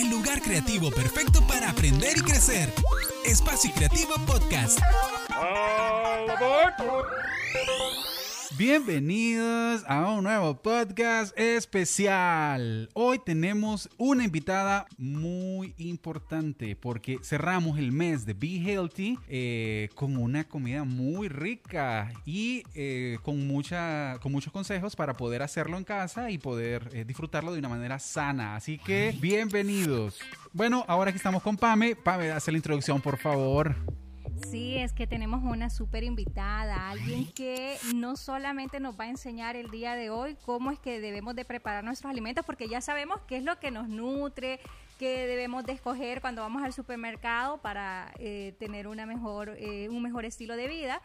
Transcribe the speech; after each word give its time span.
el 0.00 0.10
lugar 0.10 0.40
creativo 0.42 0.90
perfecto 0.90 1.40
para 1.46 1.70
aprender 1.70 2.16
y 2.16 2.20
crecer. 2.20 2.72
Espacio 3.24 3.70
Creativo 3.74 4.14
Podcast. 4.26 4.78
Bienvenidos 8.54 9.82
a 9.86 10.10
un 10.12 10.24
nuevo 10.24 10.54
podcast 10.62 11.36
especial. 11.38 12.88
Hoy 12.94 13.18
tenemos 13.18 13.90
una 13.98 14.24
invitada 14.24 14.86
muy 14.96 15.74
importante 15.76 16.76
porque 16.76 17.18
cerramos 17.22 17.78
el 17.78 17.92
mes 17.92 18.24
de 18.24 18.34
Be 18.34 18.62
Healthy 18.64 19.18
eh, 19.28 19.90
con 19.94 20.16
una 20.16 20.44
comida 20.44 20.84
muy 20.84 21.28
rica 21.28 22.12
y 22.24 22.62
eh, 22.74 23.18
con, 23.22 23.46
mucha, 23.46 24.18
con 24.22 24.32
muchos 24.32 24.52
consejos 24.52 24.96
para 24.96 25.14
poder 25.14 25.42
hacerlo 25.42 25.76
en 25.76 25.84
casa 25.84 26.30
y 26.30 26.38
poder 26.38 26.88
eh, 26.92 27.04
disfrutarlo 27.04 27.52
de 27.52 27.58
una 27.58 27.68
manera 27.68 27.98
sana. 27.98 28.54
Así 28.56 28.78
que 28.78 29.14
bienvenidos. 29.20 30.18
Bueno, 30.52 30.84
ahora 30.88 31.10
que 31.10 31.18
estamos 31.18 31.42
con 31.42 31.56
Pame, 31.56 31.96
Pame, 31.96 32.30
hace 32.30 32.52
la 32.52 32.58
introducción 32.58 33.00
por 33.00 33.18
favor. 33.18 33.74
Sí, 34.42 34.76
es 34.76 34.92
que 34.92 35.06
tenemos 35.06 35.42
una 35.42 35.70
súper 35.70 36.04
invitada, 36.04 36.90
alguien 36.90 37.26
que 37.32 37.78
no 37.94 38.16
solamente 38.16 38.80
nos 38.80 38.98
va 38.98 39.04
a 39.04 39.08
enseñar 39.08 39.56
el 39.56 39.70
día 39.70 39.94
de 39.94 40.10
hoy 40.10 40.36
cómo 40.44 40.70
es 40.70 40.78
que 40.78 41.00
debemos 41.00 41.34
de 41.34 41.44
preparar 41.44 41.84
nuestros 41.84 42.10
alimentos, 42.10 42.44
porque 42.44 42.68
ya 42.68 42.80
sabemos 42.80 43.20
qué 43.26 43.38
es 43.38 43.44
lo 43.44 43.58
que 43.58 43.70
nos 43.70 43.88
nutre, 43.88 44.60
qué 44.98 45.26
debemos 45.26 45.64
de 45.64 45.72
escoger 45.72 46.20
cuando 46.20 46.42
vamos 46.42 46.62
al 46.62 46.72
supermercado 46.72 47.58
para 47.58 48.12
eh, 48.18 48.54
tener 48.58 48.88
una 48.88 49.06
mejor, 49.06 49.56
eh, 49.58 49.88
un 49.88 50.02
mejor 50.02 50.24
estilo 50.24 50.56
de 50.56 50.68
vida. 50.68 51.00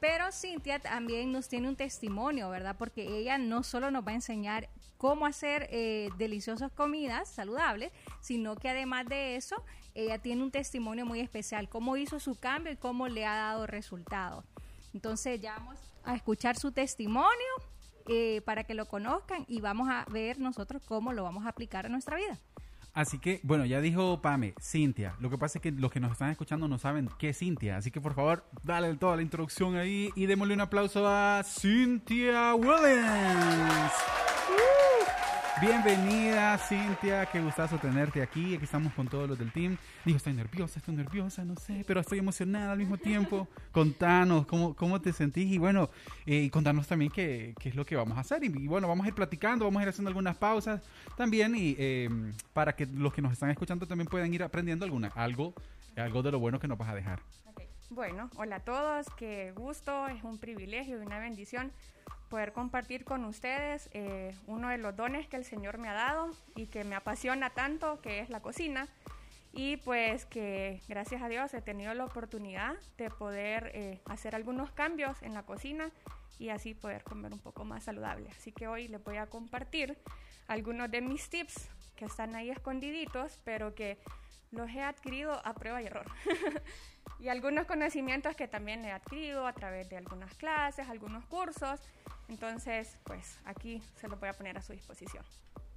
Pero 0.00 0.30
Cintia 0.30 0.78
también 0.78 1.32
nos 1.32 1.48
tiene 1.48 1.68
un 1.68 1.74
testimonio, 1.74 2.48
¿verdad? 2.50 2.76
Porque 2.78 3.18
ella 3.18 3.36
no 3.36 3.64
solo 3.64 3.90
nos 3.90 4.06
va 4.06 4.12
a 4.12 4.14
enseñar 4.14 4.68
cómo 4.98 5.24
hacer 5.24 5.68
eh, 5.70 6.10
deliciosas 6.18 6.70
comidas 6.72 7.28
saludables, 7.28 7.92
sino 8.20 8.56
que 8.56 8.68
además 8.68 9.06
de 9.06 9.36
eso, 9.36 9.64
ella 9.94 10.18
tiene 10.18 10.42
un 10.42 10.50
testimonio 10.50 11.06
muy 11.06 11.20
especial, 11.20 11.68
cómo 11.68 11.96
hizo 11.96 12.20
su 12.20 12.34
cambio 12.34 12.72
y 12.72 12.76
cómo 12.76 13.08
le 13.08 13.24
ha 13.24 13.34
dado 13.34 13.66
resultados. 13.66 14.44
Entonces 14.92 15.40
ya 15.40 15.54
vamos 15.54 15.78
a 16.04 16.14
escuchar 16.14 16.56
su 16.56 16.72
testimonio 16.72 17.28
eh, 18.08 18.42
para 18.44 18.64
que 18.64 18.74
lo 18.74 18.86
conozcan 18.86 19.44
y 19.48 19.60
vamos 19.60 19.88
a 19.88 20.04
ver 20.10 20.38
nosotros 20.38 20.82
cómo 20.84 21.12
lo 21.12 21.22
vamos 21.22 21.46
a 21.46 21.50
aplicar 21.50 21.86
a 21.86 21.88
nuestra 21.88 22.16
vida. 22.16 22.38
Así 22.94 23.18
que, 23.18 23.40
bueno, 23.44 23.64
ya 23.64 23.80
dijo 23.80 24.20
Pame, 24.22 24.54
Cintia. 24.60 25.14
Lo 25.20 25.30
que 25.30 25.38
pasa 25.38 25.58
es 25.58 25.62
que 25.62 25.70
los 25.70 25.92
que 25.92 26.00
nos 26.00 26.12
están 26.12 26.30
escuchando 26.30 26.66
no 26.66 26.78
saben 26.78 27.08
qué 27.18 27.28
es 27.28 27.38
Cintia. 27.38 27.76
Así 27.76 27.92
que, 27.92 28.00
por 28.00 28.14
favor, 28.14 28.44
dale 28.64 28.92
toda 28.94 29.14
la 29.14 29.22
introducción 29.22 29.76
ahí 29.76 30.10
y 30.16 30.26
démosle 30.26 30.54
un 30.54 30.62
aplauso 30.62 31.06
a 31.06 31.42
Cintia 31.44 32.54
Williams. 32.54 33.92
Bienvenida, 35.60 36.56
Cintia. 36.56 37.26
Qué 37.26 37.40
gustazo 37.40 37.78
tenerte 37.78 38.22
aquí. 38.22 38.54
Aquí 38.54 38.64
estamos 38.64 38.92
con 38.92 39.08
todos 39.08 39.28
los 39.28 39.36
del 39.36 39.50
team. 39.50 39.76
Dijo, 40.04 40.16
estoy 40.16 40.32
nerviosa, 40.32 40.78
estoy 40.78 40.94
nerviosa, 40.94 41.44
no 41.44 41.56
sé, 41.56 41.84
pero 41.84 42.00
estoy 42.00 42.20
emocionada 42.20 42.70
al 42.72 42.78
mismo 42.78 42.96
tiempo. 42.96 43.48
Contanos 43.72 44.46
cómo, 44.46 44.76
cómo 44.76 45.00
te 45.00 45.12
sentís 45.12 45.50
y 45.50 45.58
bueno, 45.58 45.90
eh, 46.26 46.42
y 46.42 46.50
contanos 46.50 46.86
también 46.86 47.10
qué, 47.10 47.54
qué, 47.58 47.70
es 47.70 47.74
lo 47.74 47.84
que 47.84 47.96
vamos 47.96 48.16
a 48.16 48.20
hacer. 48.20 48.44
Y, 48.44 48.68
bueno, 48.68 48.86
vamos 48.86 49.04
a 49.04 49.08
ir 49.08 49.14
platicando, 49.14 49.64
vamos 49.64 49.80
a 49.80 49.82
ir 49.82 49.88
haciendo 49.88 50.10
algunas 50.10 50.36
pausas 50.36 50.80
también 51.16 51.56
y 51.56 51.74
eh, 51.76 52.08
para 52.52 52.76
que 52.76 52.86
los 52.86 53.12
que 53.12 53.20
nos 53.20 53.32
están 53.32 53.50
escuchando 53.50 53.84
también 53.84 54.06
puedan 54.06 54.32
ir 54.32 54.44
aprendiendo 54.44 54.84
alguna, 54.84 55.08
algo, 55.08 55.54
algo 55.96 56.22
de 56.22 56.30
lo 56.30 56.38
bueno 56.38 56.60
que 56.60 56.68
nos 56.68 56.78
vas 56.78 56.90
a 56.90 56.94
dejar. 56.94 57.18
Bueno, 57.90 58.30
hola 58.36 58.56
a 58.56 58.60
todos, 58.60 59.06
qué 59.16 59.52
gusto, 59.56 60.06
es 60.08 60.22
un 60.22 60.38
privilegio 60.38 61.00
y 61.02 61.04
una 61.04 61.18
bendición 61.18 61.72
poder 62.28 62.52
compartir 62.52 63.04
con 63.04 63.24
ustedes 63.24 63.88
eh, 63.92 64.34
uno 64.46 64.68
de 64.68 64.78
los 64.78 64.94
dones 64.94 65.26
que 65.26 65.36
el 65.36 65.44
Señor 65.44 65.78
me 65.78 65.88
ha 65.88 65.94
dado 65.94 66.30
y 66.54 66.66
que 66.66 66.84
me 66.84 66.94
apasiona 66.94 67.50
tanto, 67.50 68.00
que 68.00 68.20
es 68.20 68.30
la 68.30 68.40
cocina. 68.40 68.88
Y 69.52 69.78
pues 69.78 70.26
que 70.26 70.82
gracias 70.88 71.22
a 71.22 71.28
Dios 71.28 71.52
he 71.54 71.62
tenido 71.62 71.92
la 71.94 72.04
oportunidad 72.04 72.74
de 72.98 73.10
poder 73.10 73.72
eh, 73.74 74.00
hacer 74.04 74.34
algunos 74.34 74.70
cambios 74.72 75.20
en 75.22 75.34
la 75.34 75.42
cocina 75.42 75.90
y 76.38 76.50
así 76.50 76.74
poder 76.74 77.02
comer 77.02 77.32
un 77.32 77.40
poco 77.40 77.64
más 77.64 77.84
saludable. 77.84 78.28
Así 78.30 78.52
que 78.52 78.68
hoy 78.68 78.88
les 78.88 79.02
voy 79.02 79.16
a 79.16 79.26
compartir 79.26 79.98
algunos 80.46 80.90
de 80.90 81.00
mis 81.00 81.28
tips 81.30 81.68
que 81.96 82.04
están 82.04 82.36
ahí 82.36 82.50
escondiditos, 82.50 83.40
pero 83.44 83.74
que 83.74 83.98
los 84.52 84.70
he 84.70 84.82
adquirido 84.82 85.44
a 85.44 85.54
prueba 85.54 85.82
y 85.82 85.86
error. 85.86 86.06
y 87.18 87.28
algunos 87.28 87.66
conocimientos 87.66 88.36
que 88.36 88.48
también 88.48 88.84
he 88.84 88.92
adquirido 88.92 89.46
a 89.46 89.52
través 89.52 89.88
de 89.88 89.96
algunas 89.96 90.34
clases, 90.34 90.88
algunos 90.88 91.24
cursos 91.26 91.80
entonces, 92.28 92.96
pues 93.04 93.38
aquí 93.44 93.82
se 93.96 94.08
lo 94.08 94.16
voy 94.16 94.28
a 94.28 94.32
poner 94.34 94.56
a 94.58 94.62
su 94.62 94.72
disposición. 94.72 95.24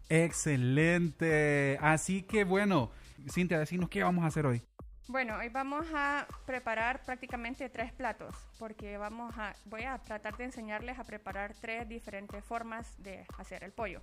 Excelente. 0.10 1.78
Así 1.82 2.24
que 2.24 2.44
bueno, 2.44 2.92
Cintia, 3.30 3.58
decimos 3.60 3.90
qué 3.90 4.04
vamos 4.04 4.24
a 4.24 4.28
hacer 4.28 4.46
hoy. 4.46 4.62
Bueno, 5.08 5.36
hoy 5.38 5.50
vamos 5.50 5.86
a 5.94 6.26
preparar 6.46 7.04
prácticamente 7.04 7.68
tres 7.70 7.92
platos, 7.92 8.34
porque 8.58 8.98
vamos 8.98 9.38
a, 9.38 9.56
voy 9.66 9.84
a 9.84 9.98
tratar 9.98 10.38
de 10.38 10.46
enseñarles 10.46 11.00
a 11.00 11.04
preparar 11.04 11.54
tres 11.60 11.88
diferentes 11.90 12.44
formas 12.46 13.02
de 13.02 13.26
hacer 13.38 13.64
el 13.64 13.74
pollo. 13.74 14.02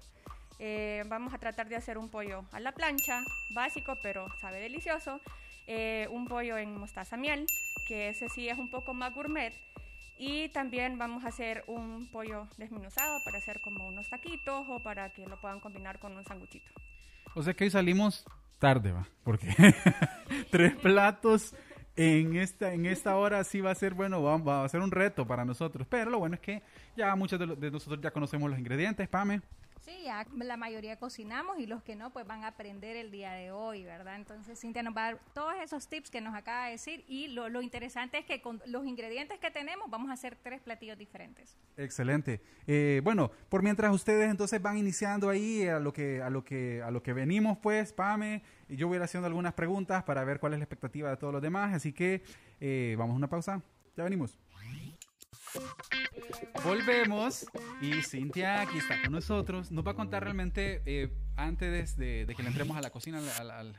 Eh, 0.59 1.05
vamos 1.07 1.33
a 1.33 1.39
tratar 1.39 1.69
de 1.69 1.77
hacer 1.77 1.97
un 1.99 2.11
pollo 2.11 2.45
a 2.53 2.61
la 2.61 2.73
plancha, 2.73 3.23
básico, 3.55 3.97
pero 4.03 4.27
sabe 4.41 4.61
delicioso. 4.61 5.21
Eh, 5.67 6.09
un 6.11 6.27
pollo 6.27 6.59
en 6.59 6.77
mostaza 6.77 7.17
miel, 7.17 7.47
que 7.87 8.09
ese 8.09 8.29
sí 8.29 8.49
es 8.49 8.59
un 8.59 8.71
poco 8.71 8.93
más 8.93 9.15
gourmet. 9.15 9.55
Y 10.19 10.49
también 10.49 10.99
vamos 10.99 11.25
a 11.25 11.29
hacer 11.29 11.65
un 11.69 12.11
pollo 12.11 12.49
desmenuzado 12.57 13.23
para 13.25 13.39
hacer 13.39 13.61
como 13.61 13.87
unos 13.87 14.09
taquitos 14.11 14.67
o 14.69 14.83
para 14.83 15.13
que 15.13 15.27
lo 15.27 15.41
puedan 15.41 15.61
combinar 15.61 15.99
con 16.01 16.17
un 16.17 16.25
sanguchito. 16.25 16.71
O 17.35 17.43
sea 17.43 17.55
que 17.55 17.65
hoy 17.65 17.71
salimos 17.71 18.25
tarde, 18.59 18.93
va, 18.93 19.07
porque 19.23 19.55
tres 20.51 20.75
platos 20.77 21.55
en 21.95 22.37
esta, 22.37 22.73
en 22.73 22.87
esta 22.87 23.17
hora 23.17 23.43
sí 23.45 23.61
va 23.61 23.71
a 23.71 23.75
ser, 23.75 23.95
bueno, 23.95 24.23
va, 24.23 24.65
a 24.65 24.69
ser 24.69 24.81
un 24.81 24.91
reto 24.91 25.27
para 25.27 25.45
nosotros. 25.45 25.87
Pero 25.89 26.11
lo 26.11 26.19
bueno 26.19 26.35
es 26.35 26.41
que 26.41 26.63
ya 26.97 27.15
muchos 27.17 27.39
de, 27.39 27.47
de 27.47 27.71
nosotros 27.71 28.01
ya 28.01 28.11
conocemos 28.11 28.51
los 28.51 28.59
ingredientes, 28.59 29.09
Pame. 29.09 29.41
Sí, 29.81 29.93
ya 30.05 30.27
la 30.37 30.57
mayoría 30.57 30.97
cocinamos 30.99 31.59
y 31.59 31.67
los 31.67 31.83
que 31.83 31.97
no, 31.97 32.11
pues 32.13 32.27
van 32.27 32.45
a 32.45 32.49
aprender 32.49 32.97
el 32.97 33.11
día 33.11 33.33
de 33.33 33.51
hoy, 33.51 33.85
¿verdad? 33.85 34.17
Entonces 34.17 34.61
Cintia 34.61 34.83
nos 34.83 34.97
va 34.97 35.07
a 35.07 35.13
dar 35.13 35.21
todos 35.35 35.55
esos 35.63 35.89
tips 35.89 36.11
que 36.11 36.21
nos 36.21 36.35
acaba 36.35 36.67
de 36.67 36.73
decir 36.73 37.05
y 37.09 37.29
lo, 37.29 37.61
interesante 37.63 38.19
es 38.19 38.25
que 38.25 38.41
con 38.41 38.61
los 38.67 38.87
ingredientes 38.87 39.39
que 39.39 39.51
tenemos 39.51 39.91
vamos 39.91 40.11
a 40.11 40.15
hacer 40.15 40.37
tres 40.43 40.61
platillos 40.61 40.99
diferentes. 40.99 41.57
Excelente. 41.77 42.41
Eh, 42.67 43.01
bueno, 43.05 43.31
por 43.49 43.63
mientras 43.63 43.93
ustedes 43.95 44.31
entonces 44.31 44.61
van 44.61 44.79
iniciando 44.79 45.29
ahí 45.29 45.67
a 45.67 45.79
lo 45.79 45.93
que 45.93 46.23
a 46.23 46.31
lo 46.31 46.45
que 46.45 46.83
a 46.83 46.91
lo 46.91 47.03
que 47.03 47.13
venimos, 47.13 47.59
pues, 47.59 47.93
Pame, 47.93 48.43
yo 48.69 48.89
voy 48.89 48.97
a 48.97 48.99
ir 48.99 49.03
haciendo 49.03 49.27
algunas 49.27 49.55
preguntas 49.55 50.03
para 50.05 50.25
ver 50.25 50.41
cuál 50.41 50.55
es 50.55 50.59
la 50.59 50.65
expectativa 50.65 51.11
de 51.11 51.17
todos 51.17 51.33
los 51.33 51.43
demás, 51.43 51.75
así 51.75 51.93
que 51.93 52.23
eh, 52.61 52.95
vamos 52.99 53.15
a 53.15 53.17
una 53.17 53.29
pausa. 53.29 53.63
Ya 53.97 54.05
venimos. 54.05 54.39
Volvemos 56.65 57.47
y 57.81 58.03
Cintia 58.03 58.61
aquí 58.63 58.79
está 58.79 59.01
con 59.03 59.13
nosotros. 59.13 59.71
Nos 59.71 59.87
va 59.87 59.93
a 59.93 59.95
contar 59.95 60.23
realmente, 60.23 60.83
eh, 60.87 61.11
antes 61.37 61.97
de, 61.97 62.27
que 62.37 62.43
le 62.43 62.49
entremos 62.49 62.77
a 62.77 62.81
la 62.81 62.91
cocina, 62.91 63.21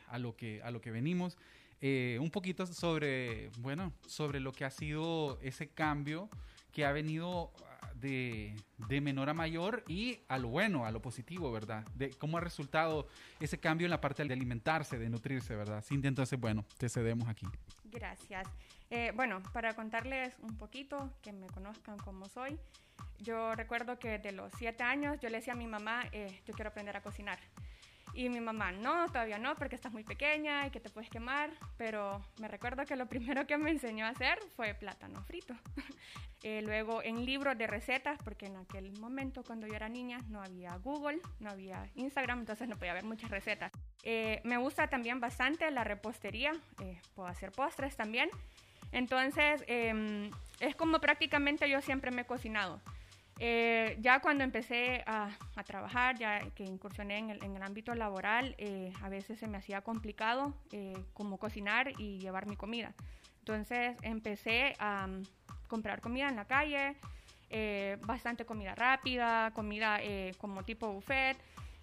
a, 0.09 0.17
lo, 0.17 0.35
que, 0.35 0.61
a 0.63 0.71
lo 0.71 0.81
que 0.81 0.91
venimos, 0.91 1.37
eh, 1.81 2.17
un 2.21 2.31
poquito 2.31 2.65
sobre, 2.65 3.49
bueno, 3.59 3.93
sobre 4.07 4.39
lo 4.39 4.51
que 4.51 4.65
ha 4.65 4.71
sido 4.71 5.39
ese 5.41 5.69
cambio 5.69 6.29
que 6.71 6.85
ha 6.85 6.91
venido 6.91 7.51
de, 7.95 8.55
de, 8.87 9.01
menor 9.01 9.29
a 9.29 9.33
mayor 9.33 9.83
y 9.87 10.19
a 10.27 10.37
lo 10.37 10.49
bueno, 10.49 10.85
a 10.85 10.91
lo 10.91 11.01
positivo, 11.01 11.51
¿verdad? 11.51 11.85
De 11.95 12.11
cómo 12.11 12.37
ha 12.37 12.41
resultado 12.41 13.07
ese 13.39 13.59
cambio 13.59 13.85
en 13.85 13.91
la 13.91 14.01
parte 14.01 14.23
de 14.23 14.33
alimentarse, 14.33 14.97
de 14.97 15.09
nutrirse, 15.09 15.55
¿verdad? 15.55 15.83
Cintia, 15.83 16.07
entonces, 16.07 16.39
bueno, 16.39 16.65
te 16.77 16.89
cedemos 16.89 17.27
aquí. 17.27 17.45
Gracias. 17.91 18.47
Eh, 18.89 19.11
bueno, 19.15 19.41
para 19.53 19.73
contarles 19.73 20.33
un 20.41 20.57
poquito, 20.57 21.11
que 21.21 21.31
me 21.31 21.47
conozcan 21.47 21.97
como 21.97 22.27
soy, 22.27 22.59
yo 23.19 23.55
recuerdo 23.55 23.99
que 23.99 24.17
de 24.17 24.31
los 24.31 24.51
siete 24.57 24.83
años 24.83 25.19
yo 25.19 25.29
le 25.29 25.37
decía 25.37 25.53
a 25.53 25.55
mi 25.55 25.67
mamá, 25.67 26.03
eh, 26.11 26.41
yo 26.45 26.53
quiero 26.53 26.69
aprender 26.69 26.95
a 26.95 27.01
cocinar. 27.01 27.39
Y 28.13 28.27
mi 28.29 28.39
mamá, 28.39 28.71
no, 28.71 29.05
todavía 29.07 29.37
no, 29.37 29.55
porque 29.55 29.75
estás 29.75 29.91
muy 29.91 30.03
pequeña 30.03 30.65
y 30.65 30.71
que 30.71 30.79
te 30.79 30.89
puedes 30.89 31.09
quemar. 31.09 31.51
Pero 31.77 32.21
me 32.39 32.47
recuerdo 32.47 32.85
que 32.85 32.95
lo 32.95 33.05
primero 33.09 33.45
que 33.45 33.57
me 33.57 33.71
enseñó 33.71 34.05
a 34.05 34.09
hacer 34.09 34.39
fue 34.55 34.73
plátano 34.73 35.23
frito. 35.23 35.53
eh, 36.43 36.61
luego 36.63 37.03
en 37.03 37.25
libros 37.25 37.57
de 37.57 37.67
recetas, 37.67 38.17
porque 38.23 38.47
en 38.47 38.57
aquel 38.57 38.91
momento 38.99 39.43
cuando 39.43 39.67
yo 39.67 39.75
era 39.75 39.89
niña 39.89 40.19
no 40.29 40.41
había 40.41 40.75
Google, 40.77 41.21
no 41.39 41.51
había 41.51 41.89
Instagram, 41.95 42.39
entonces 42.39 42.67
no 42.67 42.77
podía 42.77 42.93
ver 42.93 43.03
muchas 43.03 43.29
recetas. 43.29 43.71
Eh, 44.03 44.41
me 44.43 44.57
gusta 44.57 44.87
también 44.87 45.19
bastante 45.19 45.69
la 45.71 45.83
repostería, 45.83 46.53
eh, 46.81 46.99
puedo 47.15 47.27
hacer 47.27 47.51
postres 47.51 47.95
también. 47.95 48.29
Entonces, 48.91 49.63
eh, 49.67 50.31
es 50.59 50.75
como 50.75 50.99
prácticamente 50.99 51.69
yo 51.69 51.81
siempre 51.81 52.11
me 52.11 52.21
he 52.21 52.25
cocinado. 52.25 52.81
Eh, 53.41 53.97
ya 54.01 54.19
cuando 54.19 54.43
empecé 54.43 55.01
a, 55.07 55.29
a, 55.55 55.63
trabajar, 55.63 56.17
ya 56.17 56.41
que 56.55 56.65
incursioné 56.65 57.19
en 57.19 57.29
el, 57.29 57.43
en 57.43 57.55
el 57.55 57.63
ámbito 57.63 57.95
laboral, 57.95 58.53
eh, 58.57 58.91
a 59.01 59.07
veces 59.07 59.39
se 59.39 59.47
me 59.47 59.57
hacía 59.57 59.79
complicado 59.79 60.53
eh, 60.73 61.05
como 61.13 61.37
cocinar 61.37 61.93
y 61.97 62.19
llevar 62.19 62.47
mi 62.47 62.57
comida. 62.57 62.93
Entonces 63.39 63.95
empecé 64.01 64.75
a 64.77 65.07
um, 65.07 65.23
comprar 65.69 66.01
comida 66.01 66.27
en 66.27 66.35
la 66.35 66.45
calle, 66.45 66.97
bastante 68.05 68.45
comida 68.45 68.75
rápida, 68.75 69.51
comida 69.51 69.99
como 70.37 70.63
tipo 70.63 70.91
buffet. 70.91 71.37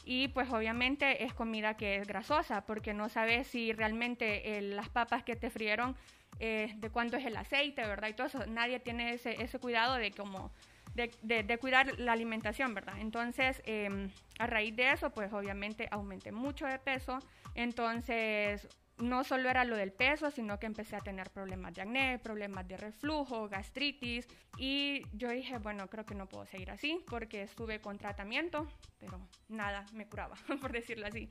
Y 0.07 0.29
pues 0.29 0.51
obviamente 0.53 1.25
es 1.25 1.35
comida 1.35 1.77
que 1.77 1.97
es 1.97 2.07
grasosa 2.07 2.65
porque 2.65 2.95
no 2.95 3.09
sabes 3.09 3.49
si 3.49 3.73
realmente 3.73 4.57
eh, 4.57 4.63
las 4.63 4.89
papas 4.89 5.25
que 5.25 5.35
te 5.35 5.51
frieron 5.51 5.97
eh, 6.39 6.73
de 6.77 6.91
cuánto 6.91 7.17
es 7.17 7.27
el 7.27 7.37
aceite, 7.37 7.85
¿verdad? 7.85 8.09
Y 8.09 8.13
todo 8.13 8.29
eso, 8.29 8.47
nadie 8.47 8.79
tiene 8.79 9.15
ese, 9.15 9.43
ese 9.43 9.59
cuidado 9.59 9.97
de 9.97 10.13
como 10.13 10.53
de, 10.95 11.43
de, 11.43 11.59
cuidar 11.59 11.99
la 11.99 12.13
alimentación, 12.13 12.73
¿verdad? 12.73 12.95
Entonces, 13.01 13.61
em, 13.67 14.11
a 14.39 14.47
raíz 14.47 14.75
de 14.77 14.93
eso, 14.93 15.11
pues 15.11 15.31
obviamente 15.33 15.89
aumenté 15.91 16.33
mucho 16.33 16.67
de 16.67 16.79
peso, 16.79 17.19
entonces 17.55 18.67
no 18.99 19.25
solo 19.25 19.51
era 19.51 19.65
lo 19.65 19.77
del 19.77 19.93
peso, 19.93 20.31
sino 20.31 20.59
que 20.59 20.67
empecé 20.67 20.97
a 20.97 21.01
tener 21.01 21.31
problemas 21.31 21.75
de 21.75 21.83
acné, 21.83 22.19
problemas 22.19 22.67
de 22.67 22.77
reflujo, 22.77 23.49
gastritis. 23.49 24.27
Y 24.57 25.03
yo 25.13 25.31
dije, 25.31 25.59
bueno, 25.59 25.89
creo 25.89 26.07
que 26.07 26.15
no 26.15 26.29
puedo 26.29 26.47
seguir 26.47 26.71
así 26.71 27.05
porque 27.09 27.43
estuve 27.43 27.81
con 27.81 27.99
tratamiento, 27.99 28.67
pero 28.99 29.21
nada 29.49 29.85
me 29.93 30.07
curaba, 30.07 30.37
por 30.61 30.73
decirlo 30.73 31.07
así. 31.07 31.31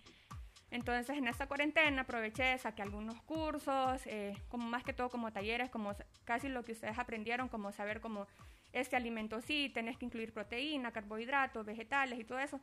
Entonces 0.71 1.17
en 1.17 1.27
esta 1.27 1.47
cuarentena 1.47 2.01
aproveché, 2.01 2.57
saqué 2.57 2.81
algunos 2.81 3.21
cursos, 3.21 4.05
eh, 4.07 4.33
como 4.49 4.67
más 4.67 4.83
que 4.83 4.93
todo 4.93 5.09
como 5.09 5.31
talleres, 5.31 5.69
como 5.69 5.95
casi 6.23 6.49
lo 6.49 6.63
que 6.63 6.73
ustedes 6.73 6.97
aprendieron, 6.97 7.47
como 7.47 7.71
saber 7.71 8.01
cómo 8.01 8.27
este 8.73 8.95
alimento 8.95 9.41
sí, 9.41 9.71
tenés 9.73 9.97
que 9.97 10.05
incluir 10.05 10.33
proteína, 10.33 10.91
carbohidratos, 10.91 11.65
vegetales 11.65 12.19
y 12.19 12.25
todo 12.25 12.39
eso. 12.39 12.59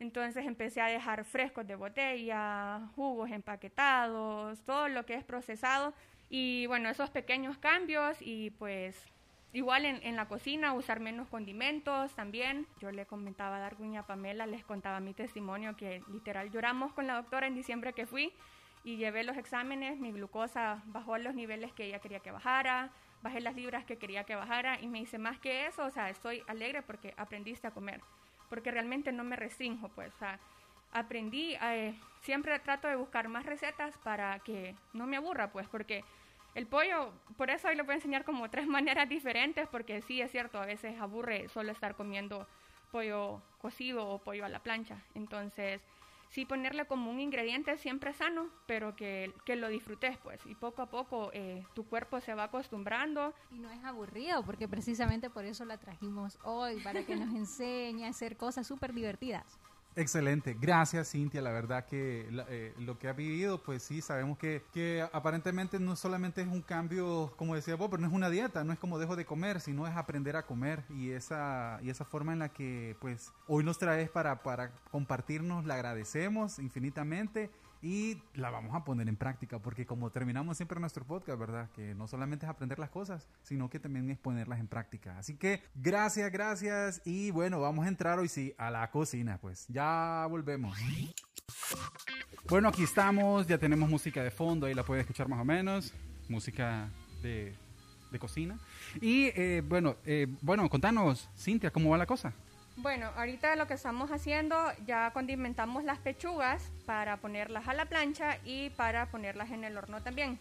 Entonces 0.00 0.46
empecé 0.46 0.80
a 0.80 0.86
dejar 0.86 1.24
frescos 1.24 1.66
de 1.66 1.74
botella, 1.74 2.80
jugos 2.96 3.30
empaquetados, 3.30 4.58
todo 4.62 4.88
lo 4.88 5.04
que 5.04 5.14
es 5.14 5.22
procesado. 5.22 5.92
Y 6.30 6.66
bueno, 6.66 6.88
esos 6.88 7.10
pequeños 7.10 7.58
cambios 7.58 8.16
y 8.20 8.50
pues 8.52 8.96
igual 9.52 9.84
en, 9.84 10.16
la 10.16 10.26
cocina 10.26 10.72
usar 10.72 11.00
menos 11.00 11.28
condimentos 11.28 12.14
también. 12.14 12.66
Yo 12.80 12.90
le 12.90 13.04
comentaba 13.04 13.56
a 13.56 13.60
Darwin 13.60 13.92
y 13.92 13.96
a 13.98 14.06
Pamela, 14.06 14.46
les 14.46 14.64
contaba 14.64 15.00
mi 15.00 15.12
testimonio 15.12 15.76
que 15.76 16.02
literal 16.10 16.50
lloramos 16.50 16.94
con 16.94 17.06
la 17.06 17.16
doctora 17.16 17.46
en 17.46 17.54
diciembre 17.54 17.92
que 17.92 18.06
fui 18.06 18.32
y 18.84 18.96
llevé 18.96 19.22
los 19.22 19.36
exámenes, 19.36 19.98
mi 19.98 20.12
glucosa 20.12 20.82
bajó 20.86 21.14
a 21.14 21.18
los 21.18 21.34
niveles 21.34 21.74
que 21.74 21.84
ella 21.84 21.98
quería 21.98 22.20
que 22.20 22.30
bajara, 22.30 22.90
bajé 23.22 23.40
las 23.42 23.54
libras 23.54 23.84
que 23.84 23.98
quería 23.98 24.24
que 24.24 24.34
bajara 24.34 24.80
y 24.80 24.86
me 24.86 25.00
dice 25.00 25.18
más 25.18 25.38
que 25.38 25.66
eso, 25.66 25.84
o 25.84 25.90
sea, 25.90 26.08
estoy 26.08 26.42
alegre 26.46 26.80
porque 26.80 27.12
aprendiste 27.18 27.66
a 27.66 27.72
comer 27.72 28.00
porque 28.50 28.70
realmente 28.70 29.12
no 29.12 29.24
me 29.24 29.36
restringo, 29.36 29.88
pues, 29.88 30.12
aprendí, 30.92 31.54
eh, 31.62 31.94
siempre 32.20 32.58
trato 32.58 32.88
de 32.88 32.96
buscar 32.96 33.28
más 33.28 33.46
recetas 33.46 33.96
para 33.98 34.40
que 34.40 34.74
no 34.92 35.06
me 35.06 35.16
aburra, 35.16 35.50
pues, 35.50 35.66
porque 35.68 36.04
el 36.54 36.66
pollo, 36.66 37.12
por 37.38 37.48
eso 37.48 37.68
hoy 37.68 37.76
lo 37.76 37.84
voy 37.84 37.92
a 37.92 37.96
enseñar 37.96 38.24
como 38.24 38.50
tres 38.50 38.66
maneras 38.66 39.08
diferentes, 39.08 39.66
porque 39.68 40.02
sí 40.02 40.20
es 40.20 40.30
cierto, 40.30 40.60
a 40.60 40.66
veces 40.66 41.00
aburre 41.00 41.48
solo 41.48 41.72
estar 41.72 41.94
comiendo 41.94 42.46
pollo 42.90 43.40
cocido 43.62 44.06
o 44.06 44.18
pollo 44.18 44.44
a 44.44 44.48
la 44.48 44.58
plancha, 44.58 44.98
entonces 45.14 45.80
sí 46.30 46.44
ponerle 46.44 46.86
como 46.86 47.10
un 47.10 47.20
ingrediente 47.20 47.76
siempre 47.76 48.12
sano, 48.12 48.48
pero 48.66 48.96
que, 48.96 49.34
que 49.44 49.56
lo 49.56 49.68
disfrutes, 49.68 50.16
pues. 50.18 50.44
Y 50.46 50.54
poco 50.54 50.82
a 50.82 50.90
poco 50.90 51.30
eh, 51.32 51.66
tu 51.74 51.86
cuerpo 51.86 52.20
se 52.20 52.34
va 52.34 52.44
acostumbrando. 52.44 53.34
Y 53.50 53.58
no 53.58 53.70
es 53.70 53.84
aburrido, 53.84 54.44
porque 54.44 54.68
precisamente 54.68 55.28
por 55.28 55.44
eso 55.44 55.64
la 55.64 55.78
trajimos 55.78 56.38
hoy, 56.42 56.80
para 56.80 57.04
que 57.04 57.16
nos 57.16 57.34
enseñe 57.34 58.04
a 58.04 58.08
hacer 58.08 58.36
cosas 58.36 58.66
súper 58.66 58.94
divertidas. 58.94 59.60
Excelente, 59.96 60.56
gracias 60.58 61.10
Cintia, 61.10 61.42
la 61.42 61.50
verdad 61.50 61.84
que 61.84 62.28
eh, 62.48 62.72
lo 62.78 62.96
que 62.96 63.08
ha 63.08 63.12
vivido, 63.12 63.60
pues 63.60 63.82
sí, 63.82 64.00
sabemos 64.00 64.38
que, 64.38 64.62
que, 64.72 65.04
aparentemente 65.12 65.80
no 65.80 65.96
solamente 65.96 66.42
es 66.42 66.46
un 66.46 66.62
cambio, 66.62 67.32
como 67.36 67.56
decía 67.56 67.74
vos, 67.74 67.88
pero 67.90 68.00
no 68.00 68.06
es 68.06 68.14
una 68.14 68.30
dieta, 68.30 68.62
no 68.62 68.72
es 68.72 68.78
como 68.78 69.00
dejo 69.00 69.16
de 69.16 69.24
comer, 69.26 69.60
sino 69.60 69.88
es 69.88 69.96
aprender 69.96 70.36
a 70.36 70.46
comer. 70.46 70.84
Y 70.90 71.10
esa, 71.10 71.80
y 71.82 71.90
esa 71.90 72.04
forma 72.04 72.32
en 72.32 72.38
la 72.38 72.50
que 72.50 72.96
pues 73.00 73.32
hoy 73.48 73.64
nos 73.64 73.78
traes 73.78 74.08
para, 74.10 74.44
para 74.44 74.70
compartirnos, 74.92 75.66
la 75.66 75.74
agradecemos 75.74 76.60
infinitamente 76.60 77.50
y 77.82 78.22
la 78.34 78.50
vamos 78.50 78.74
a 78.74 78.84
poner 78.84 79.08
en 79.08 79.16
práctica, 79.16 79.58
porque 79.58 79.86
como 79.86 80.10
terminamos 80.10 80.56
siempre 80.56 80.78
nuestro 80.80 81.04
podcast, 81.04 81.38
¿verdad? 81.38 81.70
Que 81.74 81.94
no 81.94 82.06
solamente 82.06 82.46
es 82.46 82.50
aprender 82.50 82.78
las 82.78 82.90
cosas, 82.90 83.26
sino 83.42 83.70
que 83.70 83.80
también 83.80 84.10
es 84.10 84.18
ponerlas 84.18 84.60
en 84.60 84.66
práctica. 84.66 85.18
Así 85.18 85.36
que 85.36 85.62
gracias, 85.74 86.30
gracias 86.30 87.00
y 87.04 87.30
bueno, 87.30 87.60
vamos 87.60 87.86
a 87.86 87.88
entrar 87.88 88.18
hoy 88.18 88.28
sí 88.28 88.54
a 88.58 88.70
la 88.70 88.90
cocina, 88.90 89.38
pues 89.40 89.66
ya 89.68 90.26
volvemos. 90.28 90.76
Bueno, 92.48 92.68
aquí 92.68 92.82
estamos, 92.82 93.46
ya 93.46 93.58
tenemos 93.58 93.88
música 93.88 94.22
de 94.22 94.30
fondo, 94.30 94.66
ahí 94.66 94.74
la 94.74 94.82
puedes 94.82 95.02
escuchar 95.02 95.28
más 95.28 95.40
o 95.40 95.44
menos, 95.44 95.94
música 96.28 96.90
de, 97.22 97.54
de 98.10 98.18
cocina. 98.18 98.58
Y 99.00 99.26
eh, 99.34 99.62
bueno, 99.66 99.96
eh, 100.04 100.26
bueno, 100.42 100.68
contanos, 100.68 101.28
Cintia, 101.36 101.70
¿cómo 101.70 101.90
va 101.90 101.98
la 101.98 102.06
cosa? 102.06 102.32
Bueno, 102.76 103.10
ahorita 103.16 103.56
lo 103.56 103.66
que 103.66 103.74
estamos 103.74 104.10
haciendo, 104.10 104.56
ya 104.86 105.10
condimentamos 105.12 105.84
las 105.84 105.98
pechugas 105.98 106.72
para 106.86 107.18
ponerlas 107.18 107.68
a 107.68 107.74
la 107.74 107.86
plancha 107.86 108.38
y 108.44 108.70
para 108.70 109.06
ponerlas 109.10 109.50
en 109.50 109.64
el 109.64 109.76
horno 109.76 110.02
también. 110.02 110.38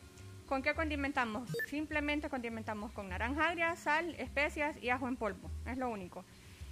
¿Con 0.48 0.64
qué 0.64 0.74
condimentamos? 0.74 1.50
Simplemente 1.68 2.30
condimentamos 2.30 2.92
con 2.92 3.10
naranja 3.10 3.50
agria, 3.50 3.76
sal, 3.76 4.16
especias 4.18 4.76
y 4.82 4.90
ajo 4.90 5.08
en 5.08 5.16
polvo. 5.16 5.52
Es 5.68 5.78
lo 5.78 5.90
único. 5.90 6.26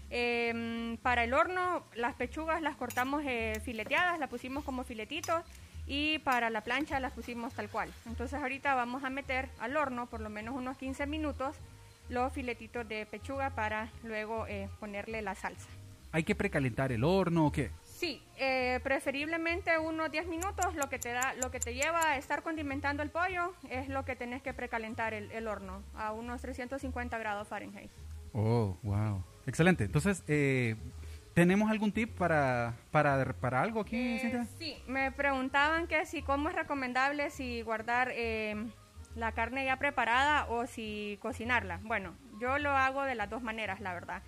Em, 0.10 0.98
para 0.98 1.24
el 1.24 1.34
horno, 1.34 1.84
las 1.94 2.16
pechugas 2.16 2.62
las 2.62 2.76
cortamos 2.76 3.24
eh, 3.26 3.62
fileteadas, 3.64 4.20
las 4.20 4.30
pusimos 4.30 4.64
como 4.64 4.84
filetitos 4.84 5.44
y 5.86 6.20
para 6.20 6.50
la 6.50 6.62
plancha 6.62 7.00
las 7.00 7.14
pusimos 7.14 7.54
tal 7.54 7.70
cual. 7.70 7.94
Entonces 8.06 8.40
ahorita 8.40 8.74
vamos 8.74 9.04
a 9.04 9.10
meter 9.10 9.50
al 9.60 9.76
horno 9.76 10.08
por 10.08 10.22
lo 10.22 10.30
menos 10.30 10.56
unos 10.56 10.78
15 10.78 11.06
minutos 11.06 11.56
los 12.10 12.32
filetitos 12.34 12.88
de 12.88 13.06
pechuga 13.06 13.52
para 13.52 13.92
luego 14.04 14.48
eh, 14.48 14.70
ponerle 14.80 15.22
la 15.22 15.36
salsa. 15.36 15.68
¿Hay 16.12 16.24
que 16.24 16.36
precalentar 16.36 16.92
el 16.92 17.04
horno 17.04 17.48
o 17.48 17.52
qué? 17.52 17.72
Sí, 17.84 18.22
eh, 18.38 18.80
preferiblemente 18.84 19.78
unos 19.78 20.12
10 20.12 20.28
minutos. 20.28 20.76
Lo 20.76 20.88
que 20.88 21.00
te 21.00 21.12
da, 21.12 21.34
lo 21.34 21.52
que 21.52 21.60
te 21.60 21.74
lleva 21.74 22.12
a 22.12 22.18
estar 22.18 22.44
condimentando 22.44 23.04
el 23.04 23.10
pollo 23.10 23.54
es 23.70 23.90
lo 23.90 24.06
que 24.06 24.16
tenés 24.16 24.42
que 24.42 24.54
precalentar 24.54 25.14
el, 25.14 25.48
horno 25.48 25.82
a 25.96 26.14
unos 26.14 26.42
350 26.42 27.18
grados 27.18 27.48
Fahrenheit. 27.48 27.92
Oh, 28.34 28.78
wow, 28.84 29.24
excelente. 29.48 29.84
Entonces, 29.84 30.24
eh, 30.28 30.76
¿tenemos 31.34 31.70
algún 31.72 31.92
tip 31.92 32.16
para, 32.18 32.76
para, 32.92 33.34
para 33.34 33.62
algo 33.62 33.82
aquí, 33.82 34.20
Sí, 34.60 34.78
me 34.88 35.12
preguntaban 35.12 35.88
que 35.88 36.06
si 36.06 36.22
cómo 36.22 36.50
es 36.50 36.56
recomendable 36.56 37.32
si 37.32 37.64
guardar 37.64 38.12
la 39.18 39.32
carne 39.32 39.66
ya 39.66 39.78
preparada 39.78 40.46
o 40.46 40.68
si 40.68 41.18
cocinarla. 41.22 41.80
Bueno, 41.84 42.14
yo 42.40 42.60
lo 42.60 42.70
hago 42.70 43.04
de 43.04 43.16
las 43.16 43.30
dos 43.30 43.42
maneras, 43.42 43.82
la 43.82 43.94
verdad. 43.94 44.22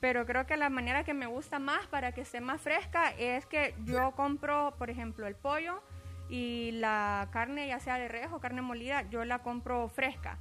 Pero 0.00 0.24
creo 0.24 0.46
que 0.46 0.56
la 0.56 0.70
manera 0.70 1.04
que 1.04 1.12
me 1.12 1.26
gusta 1.26 1.58
más 1.58 1.86
para 1.88 2.12
que 2.12 2.22
esté 2.22 2.40
más 2.40 2.60
fresca 2.60 3.10
es 3.18 3.44
que 3.44 3.74
yo 3.84 4.12
compro, 4.12 4.74
por 4.78 4.88
ejemplo, 4.88 5.26
el 5.26 5.34
pollo 5.34 5.82
y 6.30 6.70
la 6.72 7.28
carne, 7.32 7.68
ya 7.68 7.80
sea 7.80 7.98
de 7.98 8.08
res 8.08 8.28
o 8.32 8.40
carne 8.40 8.62
molida, 8.62 9.02
yo 9.10 9.26
la 9.26 9.40
compro 9.40 9.88
fresca. 9.90 10.38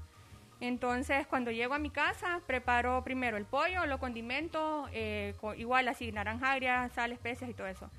Entonces, 0.62 1.28
cuando 1.28 1.52
llego 1.52 1.74
a 1.74 1.80
mi 1.80 1.90
casa, 1.90 2.40
preparo 2.48 3.04
primero 3.04 3.36
el 3.36 3.46
pollo, 3.46 3.86
lo 3.86 4.00
condimento, 4.00 4.88
eh, 4.94 5.36
igual 5.58 5.90
así, 5.90 6.12
naranja 6.14 6.54
agria, 6.54 6.90
sal, 6.90 7.12
especias 7.12 7.50
y 7.50 7.54
todo 7.54 7.68
eso. 7.68 7.90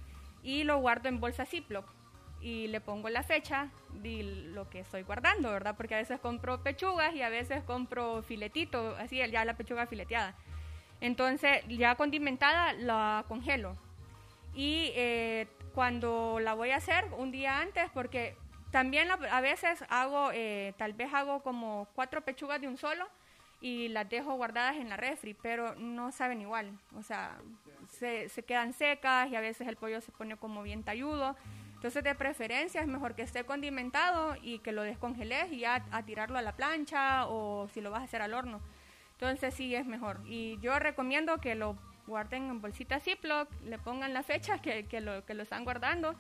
Y 0.43 0.65
lo 0.65 0.79
guardo 0.79 1.11
en 1.11 1.21
bolsa 1.21 1.45
Ziploc 1.45 2.00
y 2.41 2.69
le 2.69 2.81
pongo 2.81 3.09
la 3.09 3.23
fecha 3.23 3.69
de 3.95 4.23
lo 4.55 4.69
que 4.71 4.81
estoy 4.81 5.03
guardando, 5.03 5.51
¿verdad? 5.51 5.77
Porque 5.77 5.95
a 5.95 5.99
veces 5.99 6.21
compro 6.21 6.63
pechugas 6.63 7.15
y 7.15 7.23
a 7.23 7.29
veces 7.29 7.63
compro 7.65 8.23
filetito, 8.23 8.97
así 8.97 9.17
ya 9.17 9.45
la 9.45 9.55
pechuga 9.55 9.87
fileteada. 9.87 10.35
Entonces, 11.01 11.63
ya 11.69 11.95
condimentada, 11.95 12.73
la 12.73 13.25
congelo. 13.29 13.77
Y 14.55 14.93
eh, 14.95 15.47
cuando 15.75 16.39
la 16.41 16.55
voy 16.55 16.71
a 16.71 16.77
hacer 16.77 17.07
un 17.17 17.31
día 17.31 17.61
antes, 17.61 17.91
porque 17.93 18.37
también 18.71 19.09
a 19.11 19.41
veces 19.41 19.85
hago, 19.89 20.31
eh, 20.33 20.75
tal 20.79 20.93
vez 20.93 21.13
hago 21.13 21.43
como 21.43 21.89
cuatro 21.95 22.23
pechugas 22.23 22.61
de 22.61 22.69
un 22.69 22.77
solo 22.77 23.07
y 23.61 23.89
las 23.89 24.09
dejo 24.09 24.35
guardadas 24.35 24.77
en 24.77 24.89
la 24.89 24.97
refri, 24.97 25.35
pero 25.35 25.75
no 25.77 26.13
saben 26.13 26.41
igual. 26.41 26.79
O 26.97 27.03
sea, 27.03 27.39
se, 27.89 28.29
se 28.29 28.43
quedan 28.43 28.73
secas 28.73 29.31
y 29.31 29.37
a 29.37 29.41
veces 29.41 29.69
el 29.69 29.77
pollo 29.77 30.01
se 30.01 30.13
pone 30.13 30.37
como 30.37 30.63
bien 30.63 30.83
talludo. 30.83 31.37
Entonces, 31.81 32.05
de 32.05 32.15
preferencia 32.15 32.83
es 32.83 32.87
mejor 32.87 33.15
que 33.15 33.23
esté 33.23 33.45
condimentado 33.45 34.37
y 34.43 34.59
que 34.59 34.71
lo 34.71 34.83
descongeles 34.83 35.51
y 35.51 35.61
ya 35.61 35.83
a 35.91 36.03
tirarlo 36.03 36.37
a 36.37 36.43
la 36.43 36.53
plancha 36.53 37.27
o 37.27 37.69
si 37.73 37.81
lo 37.81 37.91
vas 37.91 38.03
a 38.03 38.05
hacer 38.05 38.21
al 38.21 38.35
horno. 38.35 38.61
Entonces, 39.13 39.55
sí 39.55 39.75
es 39.75 39.87
mejor. 39.87 40.21
Y 40.27 40.59
yo 40.61 40.79
recomiendo 40.79 41.39
que 41.39 41.55
lo 41.55 41.79
guarden 42.07 42.51
en 42.51 42.61
bolsitas 42.61 43.03
Ziploc, 43.03 43.49
le 43.63 43.79
pongan 43.79 44.13
la 44.13 44.23
fecha 44.23 44.59
que, 44.59 44.85
que, 44.85 45.01
lo, 45.01 45.25
que 45.25 45.33
lo 45.33 45.43
están 45.43 45.65
guardando 45.65 46.15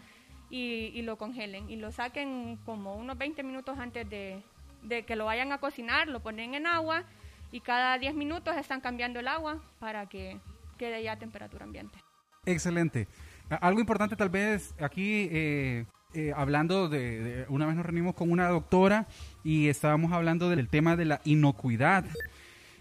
y, 0.48 0.92
y, 0.94 1.02
lo 1.02 1.18
congelen. 1.18 1.68
Y 1.68 1.76
lo 1.76 1.92
saquen 1.92 2.56
como 2.64 2.94
unos 2.94 3.18
20 3.18 3.42
minutos 3.42 3.78
antes 3.78 4.08
de, 4.08 4.42
de 4.80 5.02
que 5.02 5.14
lo 5.14 5.26
vayan 5.26 5.52
a 5.52 5.58
cocinar, 5.58 6.08
lo 6.08 6.20
ponen 6.20 6.54
en 6.54 6.66
agua 6.66 7.04
y 7.52 7.60
cada 7.60 7.98
10 7.98 8.14
minutos 8.14 8.56
están 8.56 8.80
cambiando 8.80 9.20
el 9.20 9.28
agua 9.28 9.60
para 9.78 10.06
que 10.06 10.40
quede 10.78 11.02
ya 11.02 11.12
a 11.12 11.18
temperatura 11.18 11.66
ambiente. 11.66 11.98
Excelente. 12.46 13.08
Algo 13.50 13.80
importante 13.80 14.14
tal 14.14 14.28
vez 14.28 14.75
aquí, 14.80 15.28
eh, 15.33 15.85
eh, 16.14 16.33
hablando 16.37 16.88
de, 16.88 17.47
una 17.49 17.66
vez 17.66 17.75
nos 17.75 17.85
reunimos 17.85 18.14
con 18.14 18.30
una 18.30 18.49
doctora 18.49 19.09
y 19.42 19.66
estábamos 19.66 20.12
hablando 20.12 20.49
del 20.49 20.69
tema 20.69 20.95
de 20.95 21.04
la 21.04 21.21
inocuidad. 21.25 22.04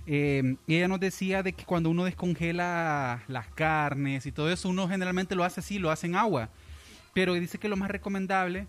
Eh, 0.06 0.56
y 0.68 0.76
ella 0.76 0.88
nos 0.88 1.00
decía 1.00 1.42
de 1.42 1.54
que 1.54 1.66
cuando 1.66 1.90
uno 1.90 2.06
descongela 2.06 3.24
las 3.28 3.48
carnes 3.48 4.28
y 4.28 4.32
todo 4.32 4.52
eso, 4.52 4.70
uno 4.70 4.88
generalmente 4.88 5.36
lo 5.36 5.44
hace 5.44 5.60
así, 5.60 5.80
lo 5.80 5.90
hace 5.90 6.06
en 6.06 6.16
agua. 6.16 6.50
Pero 7.16 7.34
dice 7.34 7.58
que 7.58 7.68
lo 7.68 7.76
más 7.76 7.90
recomendable 7.90 8.68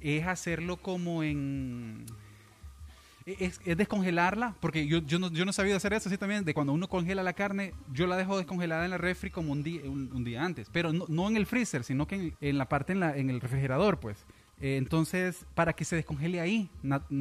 es 0.00 0.26
hacerlo 0.26 0.78
como 0.78 1.22
en... 1.22 2.06
Es, 3.38 3.60
es 3.62 3.76
descongelarla, 3.76 4.54
porque 4.58 4.86
yo, 4.86 5.18
no, 5.18 5.52
sabía 5.52 5.76
hacer 5.76 5.92
eso 5.92 6.08
así 6.08 6.16
también, 6.16 6.46
de 6.46 6.54
cuando 6.54 6.72
uno 6.72 6.88
congela 6.88 7.22
la 7.22 7.34
carne, 7.34 7.74
yo 7.92 8.06
la 8.06 8.16
dejo 8.16 8.38
descongelada 8.38 8.86
en 8.86 8.90
la 8.90 8.96
refri 8.96 9.30
como 9.30 9.52
un 9.52 9.62
día, 9.62 9.82
un, 9.84 10.24
día 10.24 10.42
antes, 10.42 10.70
pero 10.72 10.92
no, 10.94 11.28
en 11.28 11.36
el 11.36 11.44
freezer, 11.44 11.84
sino 11.84 12.06
que 12.06 12.32
en, 12.40 12.58
la 12.58 12.70
parte 12.70 12.94
en, 12.94 13.28
el 13.28 13.40
refrigerador, 13.40 14.00
pues. 14.00 14.24
Eh, 14.60 14.76
entonces, 14.78 15.44
para 15.54 15.74
que 15.74 15.84
se 15.84 15.94
descongele 15.96 16.40
ahí, 16.40 16.70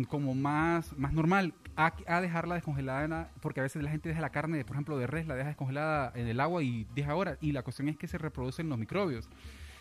como 0.08 0.34
más, 0.34 0.98
más 0.98 1.12
normal, 1.12 1.54
a, 1.76 1.94
a 2.08 2.22
dejarla 2.22 2.56
descongelada, 2.56 3.04
en 3.04 3.10
la- 3.10 3.32
porque 3.42 3.60
a 3.60 3.64
veces 3.64 3.84
la 3.84 3.92
gente 3.92 4.08
deja 4.08 4.22
la 4.22 4.32
carne, 4.32 4.64
por 4.64 4.76
ejemplo, 4.78 4.98
de 4.98 5.08
res, 5.08 5.28
la 5.28 5.36
deja 5.36 5.50
descongelada 5.50 6.14
en 6.16 6.28
el 6.28 6.40
agua 6.40 6.64
y 6.64 6.88
10 6.96 7.10
horas, 7.10 7.38
y 7.42 7.52
la 7.52 7.64
cuestión 7.64 7.90
es 7.90 7.98
que 7.98 8.08
se 8.08 8.18
reproducen 8.18 8.70
los 8.70 8.78
microbios. 8.80 9.30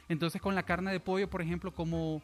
Entonces, 0.09 0.43
con 0.43 0.57
la 0.57 0.65
carne 0.65 0.91
de 0.91 0.99
pollo, 0.99 1.31
por 1.31 1.41
ejemplo, 1.41 1.73
como... 1.73 2.21